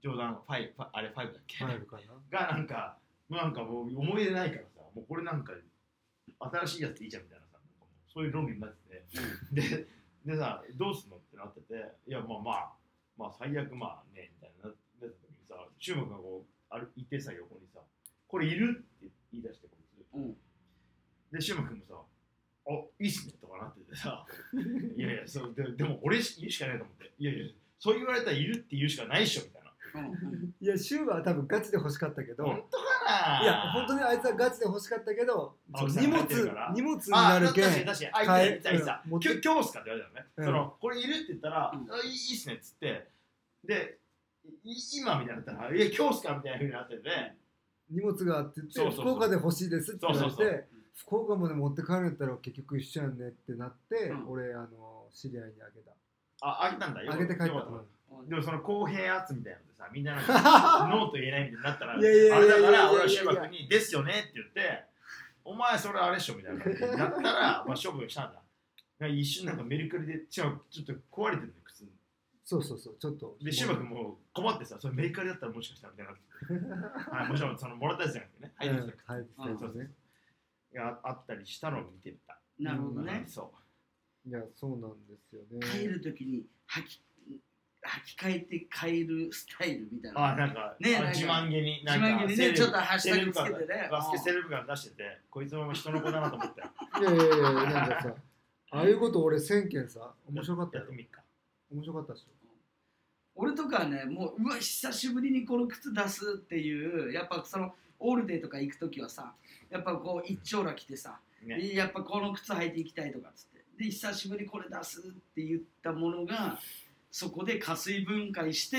[0.00, 2.02] ジョーダンファイファあれ5だっけ、入るかな。
[2.30, 2.96] がなんか
[3.28, 5.52] なんかもう思い出ないからさもうこれなんか
[6.38, 7.58] 新しいやつでいいじゃんみたいなさ
[8.06, 9.04] そういう論理になってて。
[9.52, 9.86] で
[10.24, 11.74] でさどうすんのってなってて
[12.06, 12.72] いやまあまあ
[13.16, 17.80] まあ最悪まあねみたいななった時にさ中国がこうあるいてさ横にさ
[18.26, 20.14] これいるって言い出してこいつ。
[20.14, 20.36] ーうん。
[21.32, 21.94] でシュウマ君もさ
[22.68, 24.26] 「あいいっすね」とかなっててさ
[24.96, 27.46] 「いやいやそうででも俺し言うしかないと思って「いやいや
[27.78, 29.68] そう言われたらいるって言うしかないっしょ」みたいな。
[30.60, 36.24] いやシューは多分ガチで欲しかったけど本当かないや本当にあいつはガチで欲しかったけど荷物
[36.74, 39.02] 荷物にあなるけん確かに確かにあいたいたいた。
[39.06, 39.80] うん今日今日っすか？
[39.80, 40.44] って言われたのね、うん。
[40.44, 41.92] そのこれいるって言ったら、うん。
[41.92, 43.08] あいいっすねっつって。
[43.64, 43.98] で
[44.64, 47.34] い今みたいになったら「いや今日っすか?」みたいなふうになってて。
[47.90, 54.28] 荷物があって言って福岡で欲しいですって言われて福岡まで持って帰るんやったら結局一緒やんねってなって、うん。
[54.28, 55.92] 俺あの知り合いにあげた。
[56.42, 57.02] ああげたんだ。
[57.02, 57.66] よあげて帰ったよかた。
[57.68, 57.86] うん
[58.28, 62.68] でもその公平圧みたいなのでさみんななんか ノーと言えないみたいになったらいやいやいやあれだかいや。
[62.70, 64.84] いやいやら俺はシュウマ君に「ですよね」って言って
[65.44, 68.42] 「お前それあれっしょ」みたいな感じになったら まあ処分したんだ。
[68.98, 71.84] なんか一瞬なんかメルカリで違うちょっと壊れてるね靴
[72.44, 73.36] そうそうそうちょっと。
[73.42, 76.12] で、シュウマ君も困ってさ、それメーカーだったらもしかしたらみたいに
[76.62, 79.94] なってて、 はい、もちろんそのもらったやつじゃなくてね、うん入ってきた入ってきたそうやつね。
[80.72, 82.40] があったりしたのを見てた。
[82.58, 83.24] なるほどね。
[83.26, 83.52] そ
[84.26, 85.60] いやそうなんですよね。
[85.60, 87.02] 帰るときに履き
[87.88, 91.10] 履き替えて帰るスタイルみたいうあ、ななんか、あねなんか。
[91.10, 93.88] 自慢げに、なんか自慢げにねちょっとハッシュタグつけてね。
[93.88, 98.14] 感バスケセレブ感出してて、こいつも人の子だなと思って、いやいやいやなんかさ
[98.70, 100.84] ああいうこと俺1000件さ面白かったよ。
[101.70, 102.38] 面白かったでしょ
[103.34, 109.32] 俺とかはねもううわ久しぶりにこの靴出すっていうやっぱそのオールデーとか行く時はさ
[109.70, 113.58] やっぱこう一丁羅着てさ、ね、やっぱこの靴履いていきたいとかっつって。
[113.78, 115.02] で久しぶりにこれ出すっ
[115.34, 116.58] て言ったものが
[117.10, 118.76] そこで加水分解して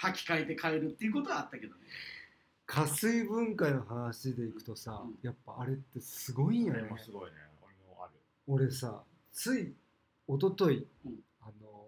[0.00, 1.80] 履き替えて帰るっていうことはあったけどね。
[2.66, 5.18] 加水分解の話でいくとさ、うん。
[5.22, 6.78] やっぱあれってすごいんやね。
[6.80, 7.36] あれもすごいね。
[7.62, 8.12] 俺もある。
[8.46, 9.02] 俺さ
[9.32, 9.74] つい
[10.28, 11.14] 一昨日、うん。
[11.42, 11.84] あの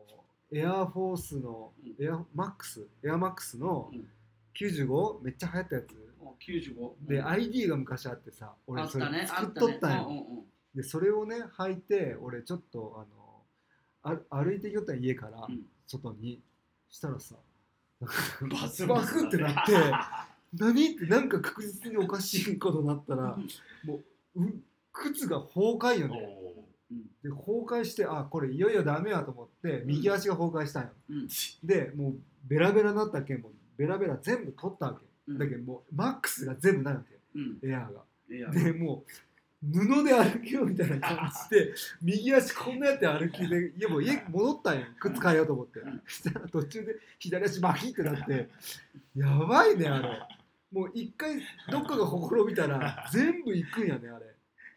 [0.53, 2.05] エアフォースのうん。
[2.05, 2.87] エアマックス？
[3.05, 4.09] エアマックスのうん。
[4.55, 5.95] 95めっちゃ流行ったやつ？
[6.23, 9.73] もう95で、うん ID が昔あってさあ俺それ作っったね。
[9.73, 10.45] とったんよ、うんうんうん。
[10.75, 13.22] でそれをね履いて俺ちょっとあの
[14.03, 15.63] あ歩いてきよったん家からうん。
[15.87, 16.41] 外に、
[16.89, 17.37] したらさ
[18.01, 19.73] バスバクってなって
[20.59, 20.91] 何？
[20.97, 23.39] ってなんか確実におかしいことになったら
[23.85, 24.01] も
[24.35, 31.29] うう靴が崩壊よおねーで崩壊してあこれいよいよダメやと思って右足が崩壊したんよ、うん。
[31.63, 33.35] でもうベラベラになったけ。
[33.35, 35.39] んもうベラベラ全部取ったわけ、うん。
[35.39, 37.03] だけどもうマックスが全部ないわ
[37.35, 37.59] うん。
[37.61, 38.03] けエアーが。
[38.31, 39.11] いやでもう
[39.63, 48.49] 布で歩きようみたいな感じで 右足こんなやって歩きで家も家戻ったんよ靴変えようと思って、したら途中で左足バキってなって。
[49.15, 50.21] やばいねあれ。
[50.73, 51.41] もう一回
[51.71, 54.25] どっかがほころびたら全部行くんやねあれ、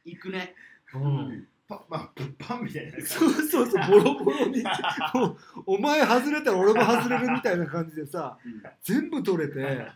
[0.04, 0.54] 行くね。
[0.94, 1.48] ううん。
[1.68, 4.62] パまあ物販みたいなそうそうそうボロボロに
[5.16, 8.62] もうお前外れたら俺も外れるみたいな感じでさうん。
[8.84, 9.88] 全部取れて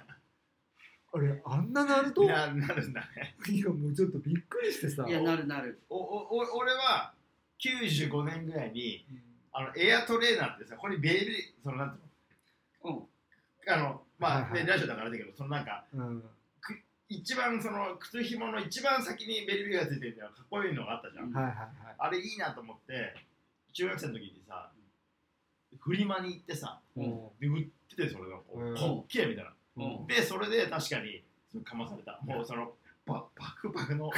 [1.11, 2.23] あれあんななると？
[2.23, 2.87] いやななる。
[2.87, 3.35] んだね
[3.65, 5.05] もうちょっとびっくりしてさ。
[5.07, 5.79] いやなるなる。
[5.89, 7.13] おおお俺は
[7.59, 9.05] 95年ぐらいに
[9.51, 11.33] あのエアトレーナーってさこれベル
[11.63, 11.99] そのなんてい
[12.83, 12.93] ううん。
[12.95, 13.07] の
[13.67, 16.23] あのまあ、はいはいねラジオだからだけどそのなんかうん。
[17.11, 21.69] 一番その靴紐の一番先にベルビーがついてるのはかっこいいのがあったじゃん、うんはいはいはい。
[21.97, 23.15] あれいいなと思って
[23.73, 24.69] 中学生の時にさ
[25.79, 28.73] フリマに行ってさもで売っててそれがこうん。
[28.73, 29.51] うかっけえみたいな、
[29.85, 30.07] ううん。
[30.07, 31.23] でそれで確かに
[31.63, 32.19] かまされた。
[32.23, 32.73] もうその
[33.05, 34.11] パパクパクの。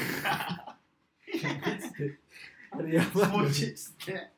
[2.74, 4.32] あれやスポンばいジ吸って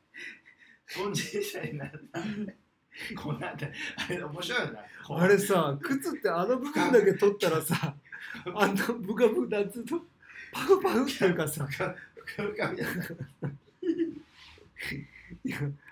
[0.86, 1.98] スポンジみたいになった。
[3.20, 4.80] こうなんてあれ面白いよな。
[5.04, 5.18] こう。
[5.18, 7.94] あれさ靴ってあの部分だけ取ったらさ
[8.54, 10.00] あんなブカブカなんつうと
[10.52, 11.66] パフパフっていうかさ。
[11.66, 11.94] か
[12.36, 13.02] かかみたいな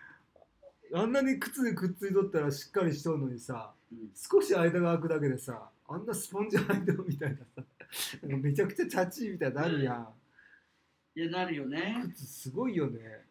[0.95, 4.11] あんなに靴にくっついとったらしっかりしとんのにさうん。
[4.15, 7.63] 少し間が空くだけでさあんなスポンジ入ってるみたいなさ
[8.27, 10.09] なんかめちゃくちゃチャチーみたいになるやん。
[11.15, 12.03] いやなるよね。
[12.15, 13.25] 靴すごいよね。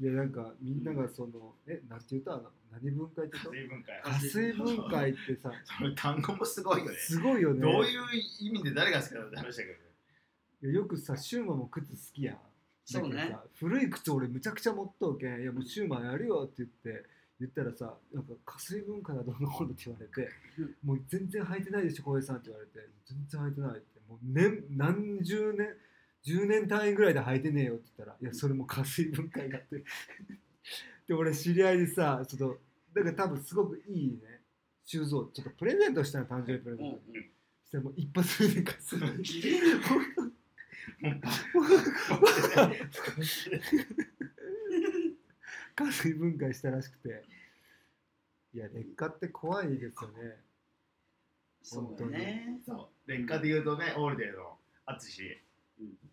[0.00, 2.50] いやなんかみんながそのえなんて言うとあの？
[2.70, 4.02] 何分解って言う水分解？
[4.02, 6.96] と加水分解ってさその単語もすごいよね。
[6.96, 7.60] すごいよね。
[7.60, 8.00] どういう
[8.40, 9.78] 意味で誰が好きなのって話だけどね。
[10.62, 12.38] いやよくさシューマンも靴好きやん
[12.84, 13.36] そうね。
[13.54, 15.40] 古い靴俺むちゃくちゃ持っとうけん。
[15.40, 17.04] いやもうシューマンやるよって言って
[17.40, 25.68] 言ったらさなんか加水分解だどうのこうのって言われてうんもう全然履いてないでしょ小平さんって言われて全然履いてないってもう年何十年
[26.24, 29.84] 10年単位ぐらいで履いてねえよって言ったらいやそれも加水分解だって
[31.08, 32.60] で俺知り合いにさちょっと
[32.94, 34.42] だから多分すごくいいね
[34.84, 37.22] シューズをちょっとプレゼントしたの誕生日プレゼント、うんうん。
[37.62, 39.00] そしたらもう一発目で加水
[41.02, 42.70] 分解もう
[45.74, 47.24] パ加水分解したらしくて。
[48.54, 50.36] いや劣化って怖いですよね。
[51.62, 53.10] そうだねそう。
[53.10, 55.24] 劣化で言うとねオールデーの淳。
[55.24, 55.38] い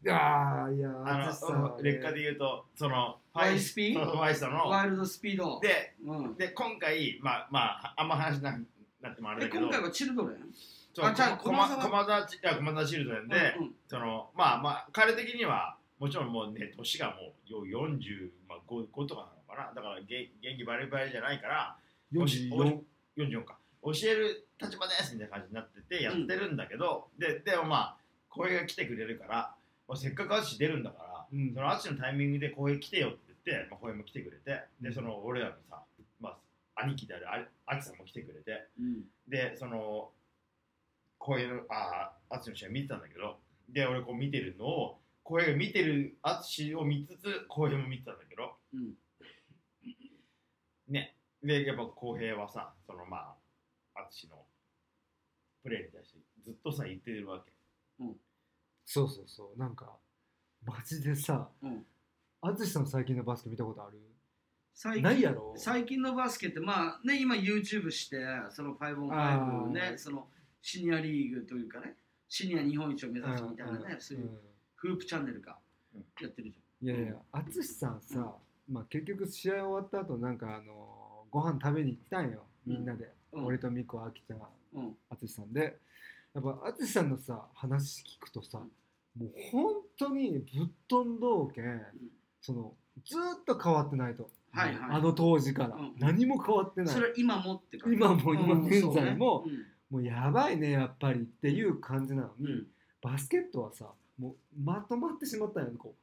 [0.04, 4.70] やーいやあ淳さ劣化で言うとそのファイスピそうファイストの。
[4.70, 5.60] ワイルドスピード。
[5.60, 6.36] でうん。
[6.36, 8.58] で今回まあまああんま話な
[9.02, 9.66] なってもあれだけど。
[9.66, 10.38] え今回はチルドレン？
[11.00, 13.74] そうあじゃあこま駒沢駒田ちいや駒田チルドレンで、うんうん。
[13.88, 19.74] そのまあまあ彼的にはもちろんもうね年がもうよ45、まあ、5, 5とかなのかな。
[19.74, 21.78] だからげ元気バリバリじゃないから
[22.14, 22.82] 44
[23.18, 23.58] 44か。
[23.82, 27.98] 教える立場ですみたいな感じになっててやってるんだけど、ででもまあ
[28.30, 29.56] 浩平が来てくれるから、
[29.88, 31.54] まあ、せっかく淳出るんだから、うん。
[31.54, 35.82] その淳のタイミングで浩平来てよって言って、まあ、浩平も来てくれてでその俺らのさ、
[36.20, 36.30] ま
[36.76, 37.28] あ、兄貴である
[37.66, 39.04] あ淳さんも来てくれてうん。
[39.30, 40.10] でその
[41.20, 43.38] 浩平のあ淳の試合見てたんだけど
[43.70, 48.94] で俺こう見てるのを浩平が見てる淳を見つつ浩平も見てたんだけどうん。
[50.88, 51.16] ね。
[51.44, 53.36] でやっぱ浩平はさそのま
[53.96, 54.38] あ淳の
[55.62, 57.52] プレーに対してずっとさ言ってるわけ。
[58.86, 59.60] そうそうそう。
[59.60, 59.98] なんか
[60.66, 61.86] マジでさうん。
[62.42, 64.00] 淳さん最近のバスケ見たことある？
[64.74, 65.54] 最ないやろ？
[65.58, 68.18] 最近のバスケってまあね今 YouTube して
[68.50, 69.68] その 5on5 あー。
[69.68, 70.28] ねその
[70.62, 71.96] シニアリーグというかね
[72.28, 74.30] シニア日本一を目指すみたいなね、そういう
[74.76, 75.58] フープチャンネルか
[75.96, 76.06] うん。
[76.22, 78.36] やってるじいやいや淳さんさ、
[78.72, 83.46] まあ、結局試合終わった後なんかあのご飯食べに行ったんよみんなで、ゃん。
[83.46, 85.78] 俺と美子あきちゃん淳さんで。
[86.34, 88.68] やっぱ淳さんのさ話聞くとさも
[89.26, 91.82] う本当にぶっ飛んどうけん、
[92.40, 95.94] そのずーっと変わってないと、はいはいあの当時から、うん。
[95.98, 96.94] 何も変わってない。
[96.94, 99.46] それは今もってか今も今現在も
[99.90, 101.22] もうやばいねやっぱり。
[101.22, 102.68] っていう感じなのに、うん。
[103.02, 103.86] バスケットはさ
[104.18, 105.96] もうまとまってしまったんよこ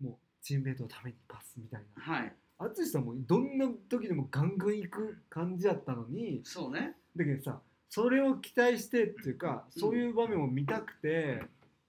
[0.00, 2.02] うもうチームメイトのためにパスみたいな。
[2.02, 2.32] はい。
[2.58, 6.96] 淳さんもどんな時でもガンガン行く感じやったのにそうね。
[7.16, 9.80] だけどさそれを期待してっていうか、うん。
[9.80, 11.42] そういう場面を見たくて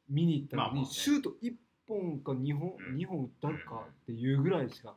[0.10, 0.90] 見に行ったのに、まあまあね。
[0.92, 1.54] シュート1
[1.88, 2.96] 本か2本、うん。
[2.98, 4.96] 2本打ったかっていうぐらいしか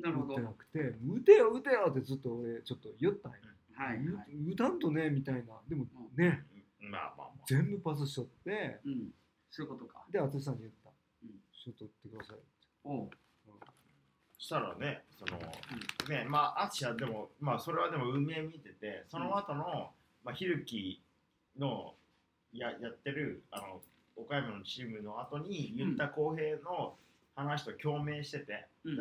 [0.00, 3.38] 打ってなくて打てよ打てよってずっと俺ちょっと言ったんよ、
[3.74, 4.36] はいはい。
[4.50, 5.60] 打打たんとねみたいな。
[5.68, 6.44] でもね、
[6.80, 7.44] まあまあまあ。
[7.46, 8.80] 全部パスしとって。
[8.84, 9.10] うん。
[9.50, 10.04] そういうことか。
[10.10, 10.90] で淳さんに言った、
[11.22, 11.30] うん。
[11.52, 12.46] シュート打ってくださいって、
[12.84, 13.10] おう。
[14.38, 15.38] そしたらねその、
[16.08, 19.92] ねまあ淳はでもまあそれはでも運営見ててその後の、
[20.24, 21.00] まあひるき
[21.56, 21.94] の
[22.52, 23.80] ややってるあの
[24.16, 26.94] 岡山のチームの後に言った公平の
[27.36, 28.94] 話と共鳴してて、うん。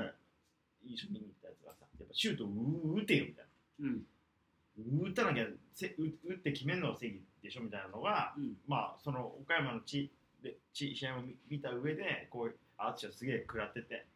[0.86, 3.46] 一緒に見に行ったやつがさやっぱシュートう打てよみたい
[3.82, 3.94] うん。
[3.94, 4.00] な
[4.78, 8.58] 打たなきゃせ打打って決めるのが正義でしょみたいなのが、うん。
[8.68, 10.12] まあその岡山の地
[10.42, 14.08] で地試合を見見た上でこう淳はすげえ食らってて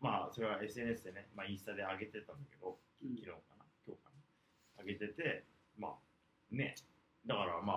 [0.00, 3.16] まあそれは SNS でね、まあ、インスタで上げてたんだけどうん。
[3.16, 4.10] 昨日かな今日か
[4.78, 5.44] な上げてて
[5.78, 5.92] まあ
[6.50, 6.74] ね。
[7.26, 7.76] だからまあ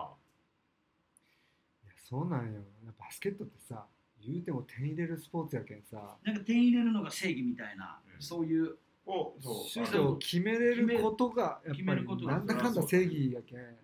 [1.84, 2.62] いやそうなんよ。
[2.98, 3.86] バスケットってさ
[4.26, 6.18] 言うても点入れるスポーツやけんさ。
[6.24, 8.22] なんか点入れるのが正義みたいな、うん。
[8.22, 9.70] そういうをそう。
[9.70, 13.60] シュートを決めれることがやっ決ぱりめることがなんだかんだ正義やけん。
[13.60, 13.76] うん。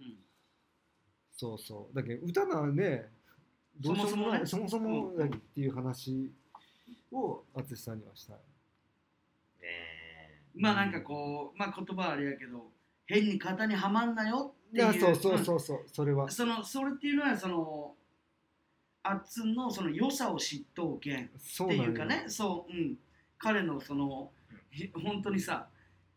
[1.35, 1.95] そうそう。
[1.95, 3.09] だけど歌なね。
[3.79, 4.47] どうしようもない。
[4.47, 6.31] そそもそもねもそもだっていう話
[7.11, 8.35] を淳さんにはしたい。
[8.35, 8.41] ね
[10.55, 12.67] まあなんかこう、まあ言葉はあれやけど
[13.05, 14.83] 変に型にはまんなよっていう。
[14.83, 15.83] いやそうそうそうそう。
[15.87, 16.25] それは。
[16.25, 16.31] うん。
[16.31, 17.93] そのそれっていうのはその
[19.03, 22.25] あっつんのその良さを知っとうけんっていうかね。
[22.27, 22.97] そううん。
[23.37, 24.38] 彼のそのひ
[25.03, 25.67] 本当にさ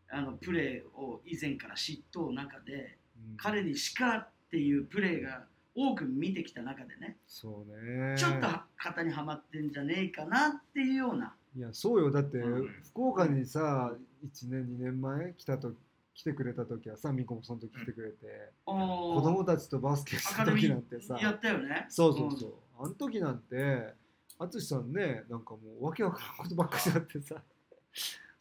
[0.09, 3.37] あのプレーを以前から知っとう中でうん。
[3.37, 5.45] 彼にしかっていうプレーが
[5.75, 8.15] 多く見てきた中でねそうね。
[8.17, 8.47] ちょっと
[8.83, 11.33] 型にはまってんじゃねえかなっていうような。
[11.55, 12.11] いやそうよ。
[12.11, 12.67] だってうん。
[12.91, 13.93] 福岡にさ
[14.23, 15.73] 1年2年前来たと
[16.13, 18.73] 来てくれた時はさミコもその時来てくれて、子
[19.15, 21.87] 子供たちとバスケした時なんてさやったよね。
[21.89, 23.93] そうそうそう、あの時なんて
[24.37, 27.35] 淳さんねなんかもうわけわからんことばっかりやってさ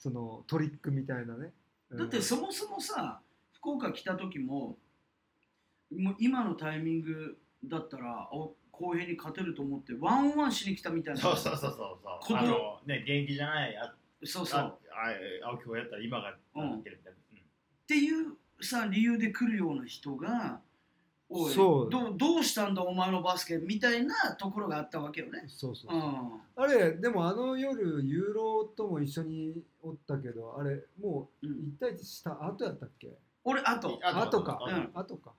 [0.03, 1.53] そのトリックみたいなね、
[1.91, 1.99] うん。
[1.99, 3.21] だってそもそもさ
[3.53, 4.77] 福岡来た時も
[5.97, 11.21] もう今のタイミングだったらお公平に勝てると思ってワンワンしに来たみたいな。
[11.21, 11.77] そうそうそうそう
[12.27, 12.37] そう。
[12.37, 13.95] あのね現役じゃないあ
[14.25, 14.61] そうそう。
[14.61, 14.77] あ
[15.45, 17.39] あ青木をやったら今がなってるみたいな、うん。
[17.39, 17.41] っ
[17.87, 20.61] ていうさ理由で来るような人が
[21.33, 21.91] おいそう。
[21.91, 25.45] どうどうしたんだお前のバスケみたいなところがあったわけよね。
[25.49, 31.55] そうそううそう、ん、あれでもあの夜ユーロとも一緒におったけどあれもううん。
[31.55, 33.09] 1対1した後やったっけ？
[33.45, 34.91] 俺あとあ後か、うん。
[34.95, 35.33] 後か。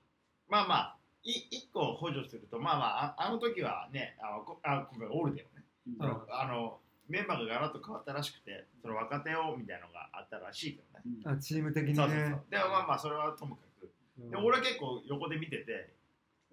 [0.48, 5.64] まあまあい一個補助するとまあまあああの時はねあのこあ今回オールデンをね、
[6.00, 6.22] うん。
[6.30, 6.78] あの
[7.08, 11.94] メンバーがガラッと変わったらしくてその若手をみたいなのがあったらしいけどね、あチーム的にね。
[11.96, 12.42] そうそうそう。
[12.48, 13.73] でもまあまあそれはともかく、
[14.18, 14.30] うん。
[14.30, 15.94] で俺は結構横で見てて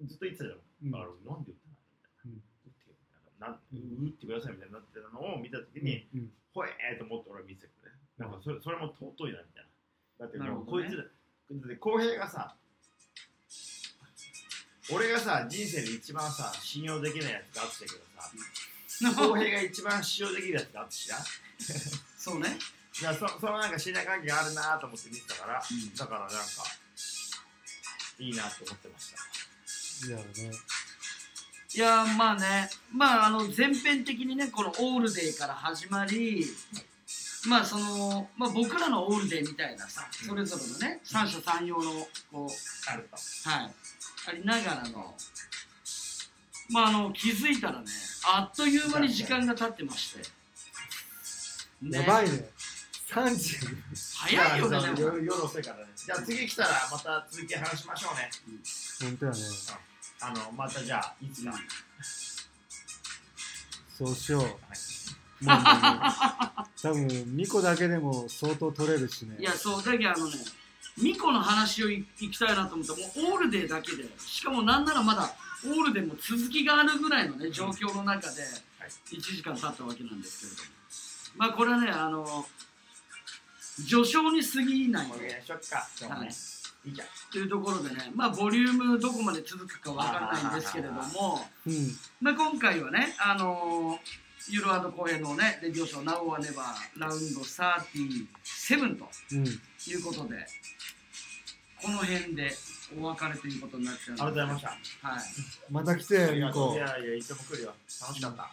[0.04, 0.96] ずっと言ってたじゃん、うん。
[0.96, 2.42] あのなんで打ったのみたいな、うん。
[2.66, 2.96] 打って
[3.40, 3.60] なん
[4.06, 6.32] 打ってくださいみたいになってたのを見た時に、うん。
[6.54, 7.98] ほえーと思って俺は見てたけどね。
[8.18, 9.72] なんかそれそれも尊いなみたいな。
[10.22, 12.56] だってもうこいつだって浩平がさ
[14.94, 21.18] 俺がさ人生で一番さ信用できないやつがあってたけどさ 浩平が一番信用できるやつがあってしな。
[22.18, 22.58] そうね。
[23.02, 25.96] いやそそのなんか信頼関係があるなと思って見てたから、うん。
[25.96, 26.38] だからなんか
[28.22, 29.14] いいなって思ってまし
[30.02, 30.08] た。
[30.08, 30.24] いやね。
[31.74, 32.70] いやまあね。
[32.94, 36.46] まああの全編的にねこのオールデーから始まり
[37.48, 41.92] まあその、まあ、僕らのオールデーみたいなさそれぞれのね三者三様の
[42.32, 42.48] こう
[42.88, 43.18] あると
[43.50, 43.72] はい、
[44.30, 45.16] ありながらの、
[46.70, 47.86] まあ、あの気づいたらね、
[48.26, 50.20] あっという間に時間が経ってまして、
[51.82, 52.48] ねやばいね
[53.12, 53.58] 3時
[54.16, 55.84] 早いよね、じゃあでも夜夜遅いからね。
[55.96, 58.30] じゃあ次来たらまた続き話しましょうね。
[59.02, 59.38] 本当やね。
[60.22, 61.52] あのまたじゃあいつか、
[63.98, 64.42] そうしよう。
[64.44, 64.52] はい。
[65.42, 65.62] もうね
[66.82, 69.36] 多分2個だけでも相当取れるしね。
[69.40, 70.34] いや、そう、だけどあのね、
[70.98, 75.34] ミコの話をいいきたいなと思ったら、もうオールデーだけで、しかもなんならまだ
[75.66, 78.44] オールデーも続きがあるぐらいのね、状況の中で、
[79.12, 80.70] 1時間経ったわけなんですけれども、
[81.38, 82.46] まあ、これはね、あの、
[83.88, 85.88] 序章に過ぎないお願いしよっか。
[86.00, 86.32] 今日もね、
[86.86, 87.08] いいじゃん。
[87.32, 91.02] というところでね、まあ、ボリュームどこまで続くかわからないんですけれども、
[91.66, 91.96] うん。
[92.22, 96.56] まあ、今回はね、あのー、ユーロアード公演のね、レディオショー、Now or Never
[96.98, 99.46] ラウンド37とうん。
[99.46, 99.50] い
[99.96, 100.46] うことで、
[101.82, 102.52] この辺で
[103.00, 105.08] お別れということになっちゃうありがとうございました。
[105.08, 105.22] はい。
[105.72, 107.74] また来ていや2個いやいやいつも来るよ。
[108.02, 108.52] 楽しかった、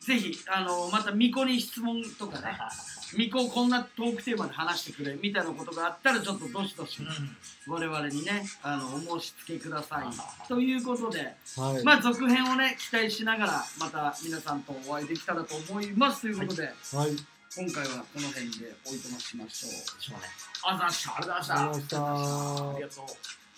[0.00, 2.56] ぜひ、あのーまたミコに質問とかね、
[3.16, 7.36] ミコこんなトークテーマで話してくれみたいなことがあったら、ちょっとどしどしうん。
[7.72, 10.48] 我々にね、あのお申し付けください。
[10.48, 16.74] ということで、はい、まあ続編をね期待しながらまた皆さんとお会いできたらと思いますということで、はい、
[17.56, 20.16] 今回はこの辺でおいとましましょう。
[20.66, 21.16] ありがとうございました。
[21.16, 21.96] ありがとうございました。
[21.98, 23.49] ありがとう